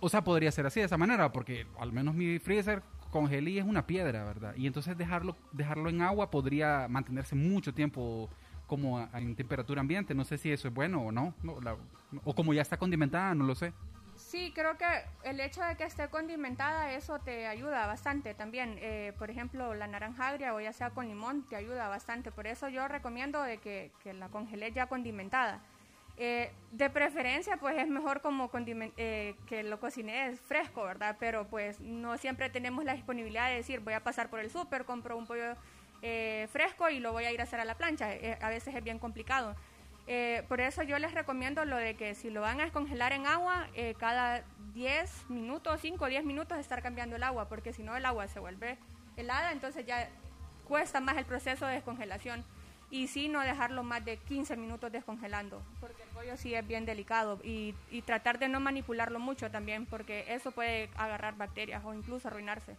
O 0.00 0.08
sea, 0.08 0.24
podría 0.24 0.50
ser 0.50 0.66
así, 0.66 0.80
de 0.80 0.86
esa 0.86 0.96
manera, 0.98 1.30
porque 1.30 1.66
al 1.78 1.92
menos 1.92 2.14
mi 2.14 2.40
freezer 2.40 2.82
congelí 3.12 3.58
es 3.58 3.64
una 3.64 3.86
piedra, 3.86 4.24
¿verdad? 4.24 4.54
Y 4.56 4.66
entonces 4.66 4.96
dejarlo, 4.98 5.36
dejarlo 5.52 5.88
en 5.90 6.02
agua 6.02 6.30
podría 6.30 6.88
mantenerse 6.88 7.36
mucho 7.36 7.72
tiempo 7.72 8.28
como 8.66 9.06
en 9.14 9.36
temperatura 9.36 9.80
ambiente. 9.82 10.14
No 10.14 10.24
sé 10.24 10.38
si 10.38 10.50
eso 10.50 10.66
es 10.66 10.74
bueno 10.74 11.02
o 11.02 11.12
no. 11.12 11.34
no, 11.44 11.60
la- 11.60 11.76
o 12.24 12.34
como 12.34 12.52
ya 12.52 12.62
está 12.62 12.76
condimentada, 12.76 13.34
no 13.34 13.44
lo 13.44 13.54
sé. 13.54 13.72
Sí, 14.16 14.52
creo 14.54 14.76
que 14.76 14.86
el 15.24 15.40
hecho 15.40 15.62
de 15.62 15.74
que 15.76 15.84
esté 15.84 16.08
condimentada, 16.08 16.92
eso 16.92 17.18
te 17.18 17.46
ayuda 17.46 17.86
bastante 17.86 18.34
también. 18.34 18.76
Eh, 18.80 19.12
por 19.18 19.30
ejemplo, 19.30 19.74
la 19.74 19.86
naranja 19.86 20.28
agria 20.28 20.54
o 20.54 20.60
ya 20.60 20.72
sea 20.72 20.90
con 20.90 21.06
limón, 21.08 21.42
te 21.48 21.56
ayuda 21.56 21.88
bastante. 21.88 22.30
Por 22.30 22.46
eso 22.46 22.68
yo 22.68 22.88
recomiendo 22.88 23.42
de 23.42 23.58
que, 23.58 23.90
que 24.02 24.12
la 24.12 24.28
congelé 24.28 24.72
ya 24.72 24.86
condimentada. 24.86 25.60
Eh, 26.18 26.52
de 26.72 26.90
preferencia, 26.90 27.56
pues 27.56 27.76
es 27.78 27.88
mejor 27.88 28.20
como 28.20 28.50
eh, 28.54 29.34
que 29.46 29.62
lo 29.62 29.80
cocines 29.80 30.38
fresco, 30.40 30.84
¿verdad? 30.84 31.16
Pero 31.18 31.46
pues 31.48 31.80
no 31.80 32.18
siempre 32.18 32.50
tenemos 32.50 32.84
la 32.84 32.94
disponibilidad 32.94 33.48
de 33.48 33.56
decir, 33.56 33.80
voy 33.80 33.94
a 33.94 34.00
pasar 34.00 34.28
por 34.28 34.40
el 34.40 34.50
súper, 34.50 34.84
compro 34.84 35.16
un 35.16 35.26
pollo 35.26 35.56
eh, 36.04 36.48
fresco 36.50 36.90
y 36.90 36.98
lo 36.98 37.12
voy 37.12 37.24
a 37.24 37.32
ir 37.32 37.40
a 37.40 37.44
hacer 37.44 37.60
a 37.60 37.64
la 37.64 37.76
plancha. 37.76 38.12
Eh, 38.12 38.36
a 38.40 38.48
veces 38.48 38.74
es 38.74 38.82
bien 38.82 38.98
complicado. 38.98 39.54
Eh, 40.08 40.44
por 40.48 40.60
eso 40.60 40.82
yo 40.82 40.98
les 40.98 41.14
recomiendo 41.14 41.64
lo 41.64 41.76
de 41.76 41.94
que 41.94 42.16
si 42.16 42.28
lo 42.28 42.40
van 42.40 42.60
a 42.60 42.64
descongelar 42.64 43.12
en 43.12 43.24
agua, 43.24 43.68
cada 43.98 44.42
10 44.74 45.30
minutos, 45.30 45.80
5 45.80 46.04
o 46.04 46.08
10 46.08 46.24
minutos 46.24 46.58
estar 46.58 46.82
cambiando 46.82 47.14
el 47.14 47.22
agua, 47.22 47.48
porque 47.48 47.72
si 47.72 47.84
no 47.84 47.96
el 47.96 48.04
agua 48.04 48.26
se 48.26 48.40
vuelve 48.40 48.78
helada, 49.16 49.52
entonces 49.52 49.86
ya 49.86 50.08
cuesta 50.66 51.00
más 51.00 51.16
el 51.16 51.24
proceso 51.24 51.66
de 51.66 51.74
descongelación. 51.74 52.44
Y 52.92 53.08
sí, 53.08 53.26
no 53.26 53.40
dejarlo 53.40 53.82
más 53.82 54.04
de 54.04 54.18
15 54.18 54.54
minutos 54.58 54.92
descongelando, 54.92 55.62
porque 55.80 56.02
el 56.02 56.10
pollo 56.10 56.36
sí 56.36 56.54
es 56.54 56.66
bien 56.68 56.84
delicado. 56.84 57.40
Y, 57.42 57.74
y 57.90 58.02
tratar 58.02 58.38
de 58.38 58.50
no 58.50 58.60
manipularlo 58.60 59.18
mucho 59.18 59.50
también, 59.50 59.86
porque 59.86 60.26
eso 60.28 60.50
puede 60.50 60.90
agarrar 60.96 61.38
bacterias 61.38 61.82
o 61.86 61.94
incluso 61.94 62.28
arruinarse. 62.28 62.76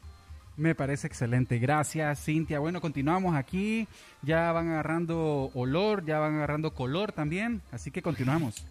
Me 0.55 0.75
parece 0.75 1.07
excelente. 1.07 1.57
Gracias, 1.57 2.23
Cintia. 2.23 2.59
Bueno, 2.59 2.79
continuamos 2.79 3.35
aquí. 3.35 3.87
Ya 4.21 4.51
van 4.51 4.69
agarrando 4.69 5.49
olor, 5.55 6.05
ya 6.05 6.19
van 6.19 6.35
agarrando 6.35 6.73
color 6.73 7.11
también. 7.11 7.61
Así 7.71 7.89
que 7.89 8.01
continuamos. 8.01 8.65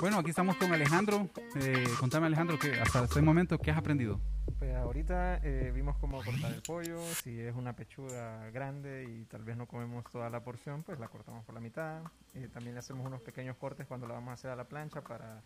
Bueno, 0.00 0.18
aquí 0.18 0.30
estamos 0.30 0.56
con 0.56 0.72
Alejandro. 0.72 1.28
Eh, 1.56 1.84
contame, 1.98 2.26
Alejandro, 2.26 2.58
que 2.58 2.80
hasta 2.80 3.04
este 3.04 3.20
momento, 3.20 3.58
¿qué 3.58 3.70
has 3.70 3.76
aprendido? 3.76 4.18
Pues 4.58 4.74
ahorita 4.74 5.40
eh, 5.42 5.70
vimos 5.74 5.96
cómo 5.98 6.22
cortar 6.24 6.52
el 6.52 6.62
pollo, 6.62 6.98
si 7.22 7.38
es 7.38 7.54
una 7.54 7.74
pechuga 7.74 8.50
grande 8.50 9.04
y 9.04 9.24
tal 9.26 9.44
vez 9.44 9.56
no 9.56 9.66
comemos 9.66 10.04
toda 10.10 10.30
la 10.30 10.42
porción, 10.42 10.82
pues 10.82 10.98
la 10.98 11.08
cortamos 11.08 11.44
por 11.44 11.54
la 11.54 11.60
mitad. 11.60 12.02
Eh, 12.34 12.48
también 12.52 12.74
le 12.74 12.80
hacemos 12.80 13.06
unos 13.06 13.20
pequeños 13.20 13.56
cortes 13.56 13.86
cuando 13.86 14.06
la 14.06 14.14
vamos 14.14 14.30
a 14.30 14.34
hacer 14.34 14.50
a 14.50 14.56
la 14.56 14.64
plancha 14.64 15.02
para 15.02 15.42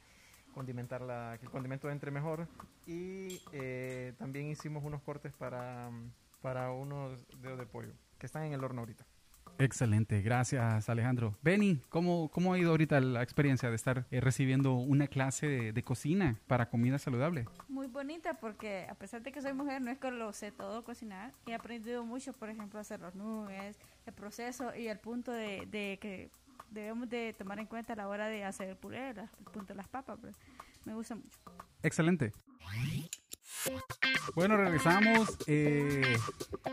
condimentarla, 0.55 1.37
que 1.39 1.47
el 1.47 1.51
condimento 1.51 1.91
entre 1.91 2.11
mejor. 2.11 2.49
Y 2.87 3.41
eh, 3.53 4.15
también 4.19 4.47
hicimos 4.47 4.85
unos 4.85 5.03
cortes 5.03 5.33
para, 5.33 5.91
para 6.41 6.71
unos 6.71 7.19
dedos 7.43 7.59
de 7.59 7.67
pollo 7.67 7.93
que 8.19 8.27
están 8.27 8.45
en 8.45 8.53
el 8.53 8.65
horno 8.65 8.81
ahorita. 8.81 9.05
Excelente, 9.59 10.21
gracias 10.21 10.89
Alejandro. 10.89 11.37
Benny, 11.43 11.81
¿cómo, 11.89 12.29
¿cómo 12.31 12.53
ha 12.53 12.59
ido 12.59 12.71
ahorita 12.71 13.01
la 13.01 13.23
experiencia 13.23 13.71
de 13.71 13.77
estar 13.77 14.05
eh, 14.11 14.21
recibiendo 14.21 14.75
una 14.75 15.07
clase 15.07 15.47
de, 15.47 15.73
de 15.73 15.83
cocina 15.83 16.37
para 16.49 16.69
comida 16.71 16.99
saludable? 16.99 17.47
Muy 17.69 17.87
bonita 17.87 18.35
porque 18.35 18.87
a 18.91 18.95
pesar 18.95 19.23
de 19.23 19.31
que 19.31 19.41
soy 19.41 19.53
mujer, 19.53 19.81
no 19.81 19.91
es 19.93 19.99
que 19.99 20.11
lo 20.11 20.33
sé 20.33 20.51
todo 20.51 20.83
cocinar. 20.83 21.33
He 21.47 21.55
aprendido 21.55 22.05
mucho, 22.05 22.33
por 22.33 22.49
ejemplo, 22.49 22.81
hacer 22.81 23.01
los 23.01 23.15
nuggets, 23.15 23.79
el 24.07 24.13
proceso 24.13 24.75
y 24.75 24.89
el 24.89 24.99
punto 24.99 25.31
de, 25.31 25.67
de 25.71 25.99
que 26.01 26.31
debemos 26.71 27.09
de 27.09 27.33
tomar 27.35 27.59
en 27.59 27.67
cuenta 27.67 27.93
a 27.93 27.97
la 27.97 28.09
hora 28.09 28.29
de 28.29 28.45
hacer 28.45 28.69
el 28.69 28.77
puré, 28.77 29.11
el 29.11 29.17
punto 29.53 29.73
de 29.73 29.75
las 29.75 29.89
papas. 29.89 30.19
pues. 30.21 30.37
Me 30.85 30.95
gusta 30.95 31.15
mucho. 31.15 31.39
Excelente. 31.83 32.33
Bueno, 34.35 34.57
regresamos. 34.57 35.39
Eh, 35.47 36.17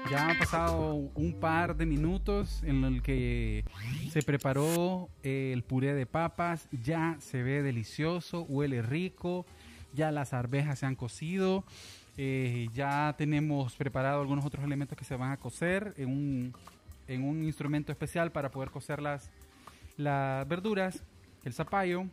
ya 0.10 0.30
han 0.30 0.38
pasado 0.38 0.94
un 0.94 1.40
par 1.40 1.76
de 1.78 1.86
minutos 1.86 2.62
en 2.64 2.84
el 2.84 3.02
que 3.02 3.64
se 4.12 4.22
preparó 4.24 5.10
eh, 5.24 5.52
el 5.54 5.64
puré 5.64 5.94
de 5.94 6.06
papas. 6.06 6.68
Ya 6.72 7.16
se 7.20 7.44
ve 7.44 7.62
delicioso, 7.62 8.42
huele 8.44 8.82
rico. 8.82 9.46
Ya 9.94 10.12
las 10.12 10.34
arvejas 10.34 10.80
se 10.80 10.86
han 10.86 10.96
cocido. 10.96 11.64
eh, 12.18 12.68
ya 12.74 13.16
tenemos 13.18 13.76
preparado 13.76 14.20
algunos 14.22 14.46
otros 14.46 14.64
elementos 14.66 14.98
que 14.98 15.06
se 15.06 15.16
van 15.16 15.32
a 15.32 15.38
cocer 15.38 15.94
en 15.98 16.10
un, 16.10 16.54
en 17.08 17.24
un 17.24 17.44
instrumento 17.44 17.92
especial 17.94 18.32
para 18.32 18.52
poder 18.52 18.70
cocer 18.70 19.02
las, 20.04 20.48
verduras, 20.48 21.04
el 21.44 21.54
zapallo. 21.54 22.06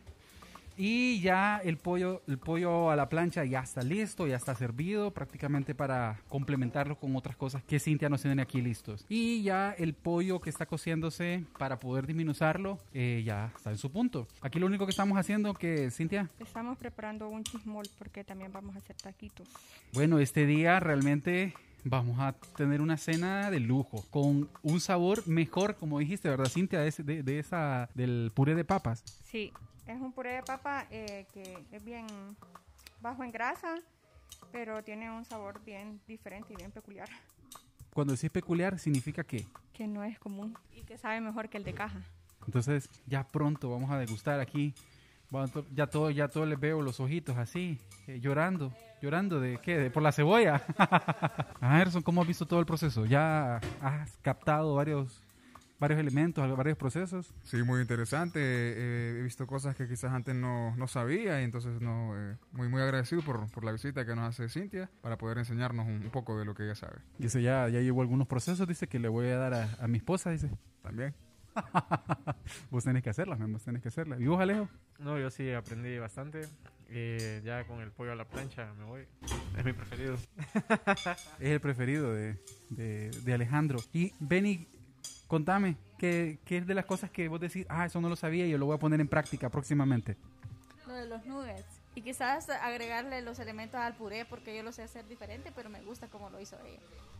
Y 0.81 1.19
ya 1.19 1.57
el 1.61 1.75
pollo, 1.75 2.21
el 2.25 2.37
pollo 2.37 2.89
a 2.89 2.95
la 2.95 3.09
plancha 3.09 3.43
ya 3.43 3.59
está 3.59 3.81
listo, 3.81 4.27
ya 4.27 4.37
está 4.37 4.55
servido 4.55 5.11
prácticamente 5.11 5.75
para 5.75 6.21
complementarlo 6.29 6.97
con 6.97 7.13
otras 7.17 7.35
cosas 7.35 7.61
que 7.65 7.81
Cintia 7.81 8.07
nos 8.07 8.21
tiene 8.21 8.41
aquí 8.41 8.61
listos. 8.61 9.05
Y 9.09 9.43
ya 9.43 9.75
el 9.77 9.93
pollo 9.93 10.39
que 10.39 10.49
está 10.49 10.65
cociéndose 10.65 11.43
para 11.57 11.79
poder 11.79 12.07
disminuzarlo 12.07 12.79
eh, 12.93 13.23
ya 13.25 13.51
está 13.53 13.71
en 13.71 13.77
su 13.77 13.91
punto. 13.91 14.25
Aquí 14.39 14.57
lo 14.57 14.67
único 14.67 14.85
que 14.85 14.91
estamos 14.91 15.17
haciendo 15.17 15.53
que 15.53 15.91
Cintia, 15.91 16.29
Estamos 16.39 16.77
preparando 16.77 17.27
un 17.27 17.43
chismol 17.43 17.85
porque 17.97 18.23
también 18.23 18.53
vamos 18.53 18.73
a 18.75 18.79
hacer 18.79 18.95
taquitos. 18.95 19.49
bueno, 19.91 20.19
este 20.19 20.45
día 20.45 20.79
realmente 20.79 21.53
vamos 21.83 22.19
a 22.19 22.33
tener 22.55 22.81
una 22.81 22.97
cena 22.97 23.49
de 23.51 23.59
lujo 23.59 24.05
con 24.11 24.49
un 24.63 24.79
sabor 24.79 25.27
mejor, 25.27 25.75
como 25.75 25.99
dijiste, 25.99 26.29
¿verdad, 26.29 26.49
Cintia? 26.49 26.79
De, 26.81 26.91
de- 27.03 27.23
de 27.23 27.39
esa 27.39 27.89
del 27.93 28.31
puré 28.33 28.55
de 28.55 28.63
papas. 28.65 29.03
Sí, 29.23 29.51
es 29.87 29.99
un 29.99 30.11
puré 30.11 30.33
de 30.35 30.43
papa 30.43 30.85
eh, 30.91 31.25
que 31.33 31.63
es 31.71 31.83
bien 31.83 32.05
bajo 33.01 33.23
en 33.23 33.31
grasa, 33.31 33.79
pero 34.51 34.83
tiene 34.83 35.09
un 35.11 35.25
sabor 35.25 35.63
bien 35.63 35.99
diferente 36.07 36.53
y 36.53 36.55
bien 36.57 36.71
peculiar, 36.71 37.09
Cuando 37.93 38.13
decís 38.13 38.29
peculiar 38.29 38.77
significa 38.79 39.23
que 39.23 39.45
que 39.73 39.87
no 39.87 40.03
es 40.03 40.19
común 40.19 40.57
y 40.75 40.81
que 40.83 40.97
sabe 40.97 41.21
mejor 41.21 41.47
que 41.49 41.57
el 41.57 41.63
de 41.63 41.73
caja. 41.73 42.01
Entonces, 42.45 42.89
ya 43.07 43.25
pronto 43.25 43.69
vamos 43.69 43.89
a 43.91 43.97
degustar 43.97 44.39
aquí. 44.41 44.73
To- 45.31 45.65
Ya 45.75 45.87
todo, 45.87 46.09
ya 46.09 46.27
todo 46.27 46.45
les 46.45 46.59
veo 46.59 46.81
los 46.81 46.99
ojitos 46.99 47.37
así, 47.37 47.79
eh, 48.07 48.19
llorando. 48.19 48.73
¿Llorando 49.01 49.39
de 49.39 49.59
qué? 49.61 49.77
¿De 49.77 49.89
por 49.91 50.03
la 50.03 50.11
cebolla? 50.11 50.61
ah, 51.61 51.81
Erson, 51.81 52.01
¿cómo 52.01 52.21
has 52.21 52.27
visto 52.27 52.45
todo 52.45 52.59
el 52.59 52.65
proceso? 52.65 53.05
¿Ya 53.05 53.57
has 53.81 54.17
captado 54.23 54.73
varios, 54.75 55.21
varios 55.79 55.99
elementos, 55.99 56.57
varios 56.57 56.77
procesos? 56.77 57.33
Sí, 57.43 57.61
muy 57.63 57.79
interesante. 57.79 58.39
Eh, 58.41 59.19
he 59.19 59.21
visto 59.23 59.45
cosas 59.47 59.75
que 59.75 59.87
quizás 59.87 60.11
antes 60.11 60.33
no, 60.35 60.75
no 60.75 60.87
sabía 60.87 61.39
y 61.39 61.45
entonces 61.45 61.79
no, 61.79 62.13
eh, 62.17 62.35
muy 62.51 62.67
muy 62.67 62.81
agradecido 62.81 63.21
por, 63.21 63.49
por 63.51 63.63
la 63.63 63.71
visita 63.71 64.05
que 64.05 64.15
nos 64.15 64.25
hace 64.27 64.49
Cintia 64.49 64.89
para 65.01 65.17
poder 65.17 65.37
enseñarnos 65.37 65.85
un, 65.85 66.01
un 66.03 66.09
poco 66.11 66.37
de 66.39 66.43
lo 66.43 66.55
que 66.55 66.63
ella 66.63 66.75
sabe. 66.75 66.97
Dice, 67.19 67.41
ya, 67.41 67.69
ya 67.69 67.79
llevo 67.81 68.01
algunos 68.01 68.27
procesos, 68.27 68.67
dice 68.67 68.87
que 68.87 68.97
le 68.99 69.07
voy 69.07 69.27
a 69.27 69.37
dar 69.37 69.53
a, 69.53 69.69
a 69.79 69.87
mi 69.87 69.99
esposa, 69.99 70.31
dice. 70.31 70.49
También. 70.81 71.13
vos 72.69 72.83
tenés 72.83 73.03
que 73.03 73.09
hacerlas, 73.09 73.39
vos 73.39 73.63
tenés 73.63 73.81
que 73.81 73.89
hacerlas. 73.89 74.19
¿Y 74.19 74.27
vos, 74.27 74.39
Alejo? 74.39 74.67
No, 74.99 75.17
yo 75.17 75.29
sí 75.29 75.51
aprendí 75.51 75.97
bastante. 75.97 76.47
Eh, 76.91 77.41
ya 77.45 77.65
con 77.65 77.81
el 77.81 77.91
pollo 77.91 78.13
a 78.13 78.15
la 78.15 78.25
plancha 78.25 78.73
me 78.73 78.83
voy. 78.83 79.05
Es 79.57 79.63
mi 79.63 79.73
preferido. 79.73 80.15
Es 81.39 81.49
el 81.49 81.61
preferido 81.61 82.13
de, 82.13 82.37
de, 82.69 83.11
de 83.11 83.33
Alejandro. 83.33 83.79
Y 83.93 84.13
Benny, 84.19 84.67
contame, 85.27 85.77
¿qué, 85.97 86.39
¿qué 86.45 86.57
es 86.57 86.67
de 86.67 86.73
las 86.73 86.85
cosas 86.85 87.11
que 87.11 87.27
vos 87.27 87.39
decís? 87.39 87.65
Ah, 87.69 87.85
eso 87.85 88.01
no 88.01 88.09
lo 88.09 88.15
sabía 88.15 88.45
y 88.47 88.49
yo 88.49 88.57
lo 88.57 88.65
voy 88.65 88.75
a 88.75 88.79
poner 88.79 88.99
en 88.99 89.07
práctica 89.07 89.49
próximamente. 89.49 90.17
Lo 90.87 90.93
de 90.93 91.05
los 91.07 91.25
nuggets. 91.25 91.79
Y 91.95 92.01
quizás 92.01 92.49
agregarle 92.49 93.21
los 93.21 93.39
elementos 93.39 93.79
al 93.79 93.95
puré 93.95 94.25
porque 94.25 94.55
yo 94.55 94.63
lo 94.63 94.71
sé 94.71 94.83
hacer 94.83 95.07
diferente, 95.07 95.51
pero 95.55 95.69
me 95.69 95.81
gusta 95.81 96.07
como 96.07 96.29
lo 96.29 96.39
hizo 96.39 96.57
ella. 96.65 96.79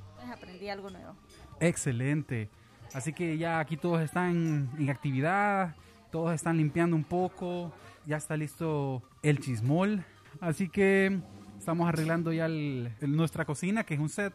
Entonces 0.09 0.31
aprendí 0.31 0.69
algo 0.69 0.89
nuevo. 0.89 1.15
Excelente. 1.59 2.49
Así 2.93 3.13
que 3.13 3.37
ya 3.37 3.59
aquí 3.59 3.77
todos 3.77 4.01
están 4.01 4.69
en 4.77 4.89
actividad, 4.89 5.75
todos 6.11 6.33
están 6.33 6.57
limpiando 6.57 6.95
un 6.95 7.03
poco, 7.03 7.71
ya 8.05 8.17
está 8.17 8.35
listo 8.35 9.03
el 9.21 9.39
chismol. 9.39 10.03
Así 10.41 10.69
que 10.69 11.19
estamos 11.57 11.87
arreglando 11.87 12.31
ya 12.33 12.45
el- 12.45 12.91
nuestra 13.01 13.45
cocina, 13.45 13.83
que 13.83 13.93
es 13.95 13.99
un 13.99 14.09
set 14.09 14.33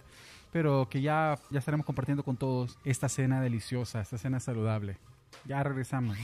pero 0.52 0.88
que 0.88 1.02
ya, 1.02 1.36
ya 1.50 1.58
estaremos 1.58 1.84
compartiendo 1.84 2.22
con 2.22 2.36
todos 2.36 2.78
esta 2.84 3.08
cena 3.08 3.40
deliciosa, 3.40 4.00
esta 4.00 4.18
cena 4.18 4.38
saludable. 4.38 4.98
Ya 5.46 5.60
regresamos. 5.64 6.16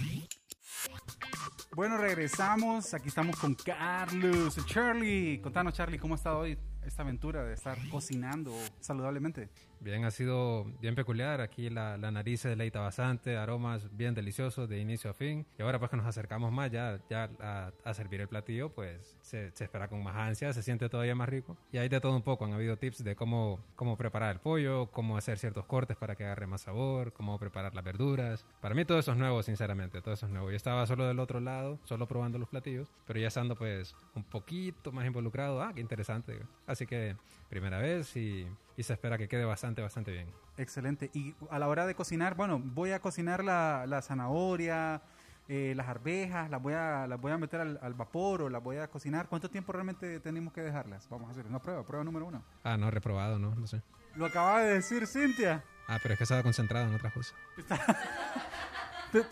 Bueno, 1.75 1.97
regresamos. 1.97 2.95
Aquí 2.95 3.09
estamos 3.09 3.37
con 3.41 3.55
Carlos. 3.57 4.57
Charlie, 4.67 5.41
contanos, 5.43 5.75
Charlie, 5.75 5.99
¿cómo 5.99 6.15
ha 6.15 6.17
estado 6.17 6.39
hoy 6.41 6.57
esta 6.87 7.03
aventura 7.03 7.43
de 7.43 7.55
estar 7.55 7.77
cocinando 7.91 8.53
saludablemente? 8.79 9.49
Bien, 9.83 10.05
ha 10.05 10.11
sido 10.11 10.65
bien 10.81 10.95
peculiar. 10.95 11.41
Aquí 11.41 11.71
la, 11.71 11.97
la 11.97 12.11
nariz 12.11 12.43
se 12.43 12.51
deleita 12.51 12.81
bastante, 12.81 13.39
aromas 13.39 13.89
bien 13.97 14.15
deliciosos 14.15 14.69
de 14.69 14.79
inicio 14.79 15.11
a 15.11 15.15
fin. 15.15 15.47
Y 15.59 15.63
ahora 15.63 15.79
pues 15.79 15.91
que 15.91 15.97
nos 15.97 16.05
acercamos 16.05 16.53
más 16.53 16.71
ya, 16.71 17.01
ya 17.09 17.31
a, 17.41 17.73
a 17.83 17.95
servir 17.95 18.21
el 18.21 18.29
platillo, 18.29 18.69
pues 18.69 19.17
se, 19.23 19.51
se 19.53 19.65
espera 19.65 19.89
con 19.89 20.03
más 20.03 20.17
ansia, 20.17 20.53
se 20.53 20.63
siente 20.63 20.91
todavía 20.91 21.15
más 21.15 21.31
rico. 21.31 21.57
Y 21.73 21.79
hay 21.79 21.89
de 21.89 21.99
todo 21.99 22.15
un 22.15 22.21
poco. 22.23 22.45
Han 22.45 22.53
habido 22.53 22.77
tips 22.77 23.03
de 23.03 23.17
cómo, 23.17 23.59
cómo 23.75 23.97
preparar 23.97 24.33
el 24.33 24.41
pollo, 24.41 24.91
cómo 24.91 25.17
hacer 25.17 25.39
ciertos 25.39 25.65
cortes 25.65 25.97
para 25.97 26.15
que 26.15 26.25
agarre 26.25 26.47
más 26.47 26.61
sabor, 26.61 27.15
cómo 27.15 27.39
preparar 27.39 27.75
las 27.75 27.83
verduras. 27.83 28.45
Para 28.61 28.75
mí 28.75 28.85
todo 28.85 28.99
eso 28.99 29.13
es 29.13 29.17
nuevo, 29.17 29.43
sinceramente, 29.43 30.03
todo 30.03 30.13
eso 30.13 30.27
es 30.27 30.33
nuevo. 30.33 30.51
Yo 30.51 30.57
estaba 30.57 30.87
solo 30.87 31.07
del 31.07 31.19
otro 31.19 31.41
lado, 31.41 31.79
solo 31.85 32.07
probando 32.07 32.39
los 32.39 32.51
platillos, 32.51 32.93
pero 33.07 33.19
ya 33.19 33.29
estando 33.29 33.57
pues 33.57 33.97
un 34.15 34.25
poquito 34.25 34.93
más 34.93 35.07
involucrado, 35.07 35.63
ah, 35.63 35.73
qué 35.75 35.81
interesante. 35.81 36.39
Así 36.67 36.87
que 36.87 37.17
primera 37.49 37.79
vez 37.79 38.15
y, 38.17 38.47
y 38.77 38.83
se 38.83 38.93
espera 38.93 39.19
que 39.19 39.27
quede 39.27 39.45
bastante, 39.45 39.70
bastante 39.81 40.11
bien. 40.13 40.27
Excelente. 40.57 41.11
Y 41.15 41.35
a 41.51 41.59
la 41.59 41.69
hora 41.69 41.87
de 41.87 41.95
cocinar, 41.95 42.35
bueno, 42.35 42.59
voy 42.63 42.91
a 42.93 43.01
cocinar 43.01 43.45
la, 43.45 43.85
la 43.87 44.03
zanahoria, 44.03 45.01
eh, 45.49 45.73
las 45.77 45.89
arvejas, 45.89 46.51
las 46.51 46.61
voy 46.63 46.75
a, 46.75 47.07
las 47.07 47.21
voy 47.21 47.33
a 47.33 47.39
meter 47.39 47.61
al, 47.61 47.79
al 47.83 47.95
vapor 47.95 48.43
o 48.43 48.49
las 48.49 48.63
voy 48.63 48.77
a 48.77 48.89
cocinar. 48.89 49.27
¿Cuánto 49.29 49.49
tiempo 49.51 49.73
realmente 49.73 50.21
tenemos 50.21 50.53
que 50.53 50.61
dejarlas? 50.63 51.09
Vamos 51.09 51.29
a 51.29 51.33
hacer 51.33 51.47
una 51.47 51.59
prueba, 51.61 51.83
prueba 51.85 52.05
número 52.05 52.27
uno. 52.27 52.43
Ah, 52.65 52.77
no, 52.77 52.91
reprobado, 52.91 53.39
no, 53.39 53.55
no 53.55 53.67
sé. 53.67 53.81
Lo 54.17 54.27
acaba 54.27 54.61
de 54.63 54.75
decir 54.75 55.07
Cintia. 55.07 55.63
Ah, 55.89 55.99
pero 56.03 56.15
es 56.15 56.19
que 56.19 56.25
estaba 56.25 56.43
concentrado 56.43 56.87
en 56.89 56.95
otras 56.95 57.13
cosas. 57.13 57.35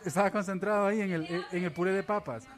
Estaba 0.05 0.31
concentrado 0.33 0.87
ahí 0.87 1.01
en 1.01 1.13
el, 1.13 1.45
en 1.53 1.65
el 1.65 1.73
puré 1.73 1.93
de 1.93 2.03
papas. 2.03 2.49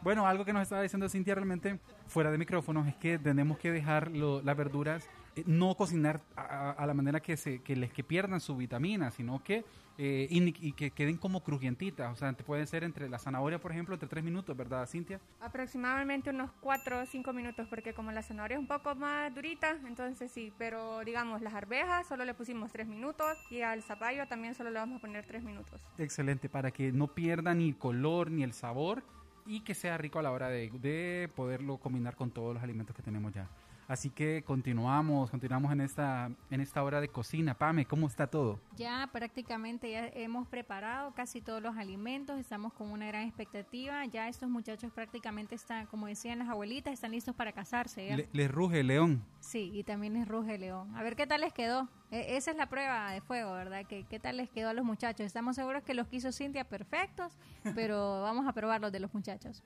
Bueno, 0.00 0.26
algo 0.26 0.44
que 0.44 0.52
nos 0.52 0.62
estaba 0.62 0.82
diciendo 0.82 1.08
Cintia 1.08 1.34
realmente 1.34 1.78
fuera 2.06 2.30
de 2.30 2.38
micrófonos 2.38 2.86
es 2.86 2.94
que 2.96 3.18
tenemos 3.18 3.58
que 3.58 3.72
dejar 3.72 4.10
lo- 4.12 4.42
las 4.42 4.56
verduras, 4.56 5.04
no 5.46 5.74
cocinar 5.74 6.20
a, 6.36 6.84
la 6.86 6.94
manera 6.94 7.20
que, 7.20 7.36
se, 7.36 7.60
que 7.60 7.76
les 7.76 7.92
que 7.92 8.04
pierdan 8.04 8.40
su 8.40 8.56
vitamina, 8.56 9.10
sino 9.10 9.42
que, 9.42 9.64
eh, 9.98 10.26
y, 10.30 10.72
que 10.72 10.90
queden 10.90 11.16
como 11.16 11.42
crujientitas. 11.42 12.12
O 12.12 12.16
sea, 12.16 12.32
te 12.32 12.44
pueden 12.44 12.66
ser 12.66 12.84
entre 12.84 13.08
la 13.08 13.18
zanahoria, 13.18 13.58
por 13.58 13.72
ejemplo, 13.72 13.94
entre 13.94 14.08
tres 14.08 14.24
minutos, 14.24 14.56
¿verdad, 14.56 14.86
Cintia? 14.86 15.20
Aproximadamente 15.40 16.30
unos 16.30 16.50
4 16.60 17.00
o 17.00 17.06
5 17.06 17.32
minutos, 17.32 17.66
porque 17.68 17.94
como 17.94 18.12
la 18.12 18.22
zanahoria 18.22 18.56
es 18.56 18.60
un 18.60 18.66
poco 18.66 18.94
más 18.94 19.34
durita, 19.34 19.78
entonces 19.86 20.30
sí, 20.30 20.52
pero 20.58 21.00
digamos, 21.04 21.40
las 21.40 21.54
arvejas 21.54 22.06
solo 22.06 22.24
le 22.24 22.34
pusimos 22.34 22.70
3 22.72 22.86
minutos 22.86 23.38
y 23.50 23.62
al 23.62 23.82
zapallo 23.82 24.26
también 24.26 24.54
solo 24.54 24.70
le 24.70 24.78
vamos 24.78 24.98
a 24.98 25.00
poner 25.00 25.26
3 25.26 25.42
minutos. 25.42 25.80
Excelente, 25.98 26.48
para 26.48 26.70
que 26.70 26.92
no 26.92 27.08
pierda 27.08 27.54
ni 27.54 27.68
el 27.68 27.76
color 27.76 28.30
ni 28.30 28.42
el 28.42 28.52
sabor 28.52 29.02
y 29.46 29.60
que 29.60 29.74
sea 29.74 29.98
rico 29.98 30.18
a 30.18 30.22
la 30.22 30.30
hora 30.30 30.48
de, 30.48 30.70
de 30.70 31.28
poderlo 31.34 31.78
combinar 31.78 32.16
con 32.16 32.30
todos 32.30 32.54
los 32.54 32.62
alimentos 32.62 32.94
que 32.94 33.02
tenemos 33.02 33.32
ya. 33.32 33.48
Así 33.88 34.10
que 34.10 34.42
continuamos, 34.44 35.30
continuamos 35.30 35.70
en 35.72 35.80
esta, 35.82 36.30
en 36.50 36.60
esta 36.60 36.82
hora 36.82 37.00
de 37.00 37.08
cocina. 37.08 37.54
Pame, 37.54 37.84
¿cómo 37.84 38.06
está 38.06 38.26
todo? 38.26 38.58
Ya 38.76 39.08
prácticamente 39.12 39.90
ya 39.90 40.06
hemos 40.08 40.46
preparado 40.48 41.12
casi 41.14 41.40
todos 41.40 41.60
los 41.62 41.76
alimentos, 41.76 42.38
estamos 42.38 42.72
con 42.72 42.90
una 42.90 43.06
gran 43.06 43.22
expectativa. 43.26 44.04
Ya 44.06 44.28
estos 44.28 44.48
muchachos 44.48 44.92
prácticamente 44.92 45.54
están, 45.54 45.86
como 45.86 46.06
decían 46.06 46.38
las 46.38 46.48
abuelitas, 46.48 46.92
están 46.94 47.10
listos 47.10 47.34
para 47.34 47.52
casarse. 47.52 48.06
¿ya? 48.06 48.16
Le, 48.16 48.28
les 48.32 48.50
ruge 48.50 48.80
el 48.80 48.86
león. 48.86 49.24
Sí, 49.40 49.70
y 49.74 49.82
también 49.84 50.16
es 50.16 50.28
Ruge 50.28 50.56
León. 50.58 50.94
A 50.96 51.02
ver 51.02 51.16
qué 51.16 51.26
tal 51.26 51.40
les 51.42 51.52
quedó. 51.52 51.88
E- 52.10 52.36
esa 52.36 52.52
es 52.52 52.56
la 52.56 52.66
prueba 52.68 53.10
de 53.10 53.20
fuego, 53.20 53.52
¿verdad? 53.52 53.84
Que, 53.86 54.04
¿Qué 54.04 54.18
tal 54.20 54.36
les 54.36 54.48
quedó 54.48 54.68
a 54.70 54.72
los 54.74 54.84
muchachos? 54.84 55.26
Estamos 55.26 55.56
seguros 55.56 55.82
que 55.82 55.94
los 55.94 56.06
quiso 56.06 56.30
Cintia 56.32 56.64
perfectos, 56.64 57.36
pero 57.74 58.22
vamos 58.22 58.46
a 58.46 58.52
probar 58.52 58.80
los 58.80 58.92
de 58.92 59.00
los 59.00 59.12
muchachos. 59.12 59.62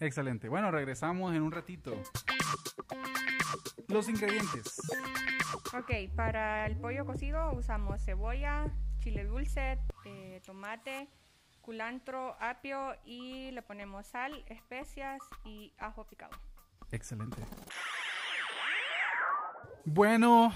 Excelente. 0.00 0.48
Bueno, 0.48 0.70
regresamos 0.70 1.34
en 1.34 1.42
un 1.42 1.50
ratito. 1.52 1.92
Los 3.88 4.08
ingredientes. 4.08 4.80
Ok, 5.76 6.14
para 6.14 6.66
el 6.66 6.76
pollo 6.76 7.06
cocido 7.06 7.52
usamos 7.52 8.02
cebolla, 8.04 8.66
chile 9.00 9.24
dulce, 9.24 9.78
eh, 10.04 10.40
tomate, 10.44 11.08
culantro, 11.60 12.36
apio 12.40 12.94
y 13.04 13.50
le 13.50 13.62
ponemos 13.62 14.06
sal, 14.06 14.44
especias 14.48 15.20
y 15.44 15.72
ajo 15.78 16.06
picado. 16.06 16.32
Excelente. 16.90 17.42
Bueno, 19.84 20.52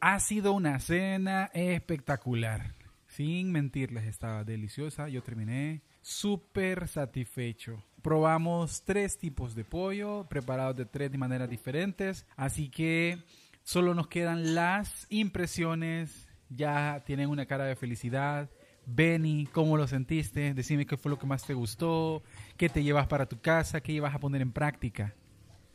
ha 0.00 0.18
sido 0.20 0.52
una 0.52 0.80
cena 0.80 1.50
espectacular. 1.54 2.74
Sin 3.06 3.52
mentirles, 3.52 4.06
estaba 4.06 4.42
deliciosa. 4.42 5.08
Yo 5.08 5.22
terminé 5.22 5.82
súper 6.00 6.88
satisfecho. 6.88 7.84
Probamos 8.02 8.82
tres 8.82 9.16
tipos 9.16 9.54
de 9.54 9.64
pollo, 9.64 10.26
preparados 10.28 10.76
de 10.76 10.84
tres 10.84 11.16
maneras 11.16 11.48
diferentes. 11.48 12.26
Así 12.36 12.68
que 12.68 13.18
solo 13.62 13.94
nos 13.94 14.08
quedan 14.08 14.54
las 14.54 15.06
impresiones. 15.08 16.28
Ya 16.48 17.02
tienen 17.06 17.30
una 17.30 17.46
cara 17.46 17.64
de 17.64 17.76
felicidad. 17.76 18.50
Benny, 18.84 19.48
¿cómo 19.52 19.76
lo 19.76 19.86
sentiste? 19.86 20.52
Decime 20.54 20.86
qué 20.86 20.96
fue 20.96 21.10
lo 21.10 21.18
que 21.18 21.26
más 21.26 21.44
te 21.44 21.54
gustó, 21.54 22.22
qué 22.56 22.68
te 22.68 22.82
llevas 22.82 23.06
para 23.06 23.26
tu 23.26 23.40
casa, 23.40 23.80
qué 23.80 23.92
ibas 23.92 24.14
a 24.14 24.18
poner 24.18 24.42
en 24.42 24.52
práctica. 24.52 25.14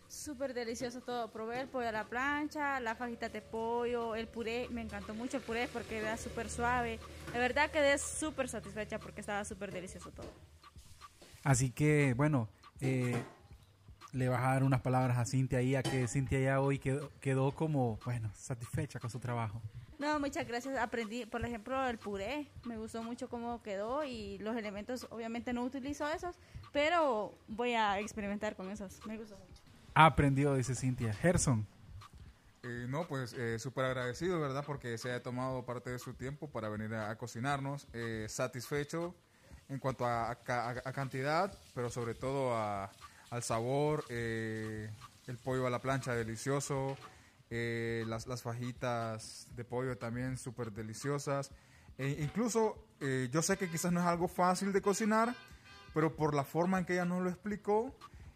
Súper 0.10 0.54
delicioso 0.54 1.02
todo. 1.02 1.30
Probé 1.30 1.62
el 1.62 1.68
pollo 1.68 1.88
a 1.88 1.92
la 1.92 2.06
plancha, 2.06 2.80
la 2.80 2.96
fajita 2.96 3.30
de 3.30 3.42
pollo, 3.42 4.16
el 4.16 4.28
puré. 4.28 4.68
Me 4.70 4.82
encantó 4.82 5.14
mucho 5.14 5.38
el 5.38 5.44
puré 5.44 5.68
porque 5.72 6.00
era 6.00 6.18
súper 6.18 6.50
suave. 6.50 7.00
De 7.32 7.40
verdad 7.40 7.72
quedé 7.72 7.98
súper 7.98 8.48
satisfecha 8.48 9.00
porque 9.00 9.22
estaba 9.22 9.44
súper 9.44 9.72
delicioso 9.72 10.12
todo. 10.12 10.32
Así 11.48 11.72
que, 11.72 12.14
bueno, 12.14 12.50
eh, 12.82 13.24
le 14.12 14.28
vas 14.28 14.42
a 14.44 14.50
dar 14.52 14.64
unas 14.66 14.82
palabras 14.82 15.18
a 15.18 15.24
Cintia 15.26 15.60
ahí, 15.60 15.76
a 15.76 15.82
que 15.82 16.06
Cintia 16.10 16.42
ya 16.42 16.60
hoy 16.60 16.78
quedó, 16.78 17.10
quedó 17.22 17.54
como, 17.54 17.98
bueno, 18.04 18.30
satisfecha 18.36 19.00
con 19.00 19.10
su 19.10 19.18
trabajo. 19.22 19.62
No, 19.98 20.20
muchas 20.20 20.46
gracias. 20.46 20.78
Aprendí, 20.78 21.26
por 21.26 21.46
ejemplo, 21.46 21.88
el 21.88 22.00
puré. 22.00 22.50
Me 22.66 22.78
gustó 22.78 23.02
mucho 23.02 23.30
cómo 23.30 23.64
quedó 23.64 24.04
y 24.04 24.40
los 24.40 24.58
elementos, 24.58 25.08
obviamente 25.10 25.54
no 25.54 25.64
utilizo 25.64 26.06
esos, 26.10 26.36
pero 26.74 27.34
voy 27.48 27.76
a 27.76 27.98
experimentar 28.02 28.58
con 28.58 28.70
esos. 28.70 29.00
Me 29.06 29.18
gustó 29.18 29.38
mucho. 29.38 29.62
Aprendió, 29.94 30.54
dice 30.56 30.76
Cintia. 30.76 31.14
Gerson, 31.14 31.66
Eh, 32.64 32.88
no, 32.90 33.08
pues 33.08 33.32
eh, 33.32 33.58
súper 33.58 33.86
agradecido, 33.86 34.42
¿verdad? 34.42 34.66
Porque 34.68 34.98
se 34.98 35.12
haya 35.12 35.24
tomado 35.24 35.66
parte 35.66 35.92
de 35.92 36.00
su 36.00 36.14
tiempo 36.14 36.50
para 36.50 36.68
venir 36.68 36.94
a, 36.94 37.10
a 37.10 37.18
cocinarnos. 37.18 37.88
Eh, 37.94 38.26
satisfecho 38.28 39.16
en 39.70 39.80
cuanto 39.80 40.06
a, 40.06 40.32
a 40.32 40.36
ca- 40.36 40.70
a- 40.70 40.82
a 40.90 40.94
cantidad, 40.94 41.54
pero 41.74 41.90
sobre 41.90 42.14
todo 42.16 42.56
a- 42.56 42.92
al 43.30 43.44
sabor. 43.44 44.04
eh, 44.10 44.90
el 45.28 45.38
pollo 45.38 45.68
a 45.68 45.70
la 45.70 45.80
plancha 45.80 46.14
delicioso. 46.16 46.98
eh, 47.50 48.04
las, 48.08 48.28
las 48.28 48.42
fajitas 48.42 49.48
de 49.56 49.64
pollo 49.64 49.98
también 49.98 50.38
súper 50.38 50.72
deliciosas. 50.74 51.52
E 51.98 52.10
incluso 52.22 52.76
eh, 53.00 53.30
yo 53.32 53.42
sé 53.42 53.56
que 53.58 53.70
quizás 53.70 53.92
no 53.94 54.02
es 54.02 54.06
algo 54.06 54.28
fácil 54.28 54.74
de 54.74 54.82
cocinar, 54.82 55.34
pero 55.94 56.14
por 56.14 56.34
la 56.36 56.44
forma 56.44 56.78
en 56.78 56.84
que 56.86 56.94
ella 56.94 57.06
nos 57.06 57.24
lo 57.24 57.30
explicó, 57.30 57.96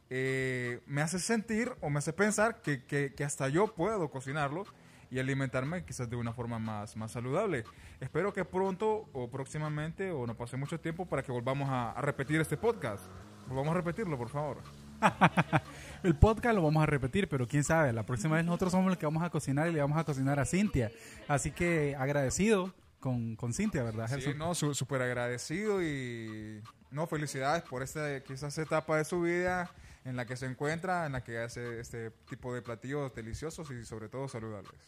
me 0.10 1.02
hace 1.02 1.20
sentir 1.20 1.72
o 1.82 1.89
me 1.89 2.00
hace 2.00 2.13
pensar 2.13 2.62
que- 2.62 2.86
que 2.86 3.24
hasta 3.24 3.48
yo 3.50 3.74
puedo 3.76 4.10
cocinarlo 4.10 4.65
y 5.12 5.19
alimentarme 5.19 5.84
quizás 5.86 6.10
de 6.10 6.15
una 6.15 6.34
forma 6.34 6.58
más, 6.58 6.95
más 6.95 7.12
saludable. 7.12 7.63
Espero 8.00 8.34
que 8.34 8.45
pronto 8.45 9.10
o 9.13 9.30
próximamente 9.30 10.10
o 10.12 10.26
no 10.26 10.36
pase 10.36 10.58
mucho 10.58 10.80
tiempo 10.80 11.06
para 11.06 11.21
que 11.21 11.32
volvamos 11.32 11.69
a, 11.69 11.91
a 11.91 12.02
repetir 12.02 12.39
este 12.41 12.58
podcast. 12.58 13.04
Volvamos 13.47 13.71
a 13.71 13.76
repetirlo, 13.76 14.17
por 14.17 14.30
favor. 14.30 14.58
el 16.04 16.15
podcast 16.15 16.56
lo 16.56 16.63
vamos 16.63 16.82
a 16.82 16.86
repetir, 16.86 17.28
pero 17.28 17.47
quién 17.47 17.63
sabe, 17.63 17.91
la 17.91 18.06
próxima 18.06 18.36
vez 18.38 18.45
nosotros 18.45 18.71
somos 18.71 18.88
los 18.88 18.97
que 18.97 19.06
vamos 19.06 19.24
a 19.24 19.30
cocinar 19.30 19.67
y 19.67 19.74
le 19.74 19.82
vamos 19.82 19.97
a 19.97 20.04
cocinar 20.04 20.39
a 20.39 20.45
Cintia. 20.45 20.91
Así 21.28 21.52
que 21.52 21.95
agradecido 21.97 22.74
con, 23.00 23.36
con 23.36 23.52
Cintia, 23.54 23.84
¿verdad, 23.84 24.08
Sí, 24.08 24.13
Gerson? 24.15 24.38
no, 24.38 24.56
su- 24.56 24.74
súper 24.76 25.02
agradecido 25.02 25.82
y 25.84 26.62
no, 26.92 27.08
felicidades 27.08 27.64
por 27.64 27.84
esta 27.84 28.22
quizás 28.24 28.58
etapa 28.58 28.98
de 28.98 29.06
su 29.06 29.22
vida 29.22 29.72
en 30.04 30.16
la 30.16 30.26
que 30.26 30.36
se 30.36 30.46
encuentra, 30.46 31.06
en 31.06 31.14
la 31.14 31.24
que 31.24 31.40
hace 31.40 31.80
este 31.80 32.12
tipo 32.30 32.54
de 32.54 32.62
platillos 32.62 33.14
deliciosos 33.14 33.70
y 33.72 33.86
sobre 33.86 34.10
todo 34.10 34.28
saludables. 34.28 34.80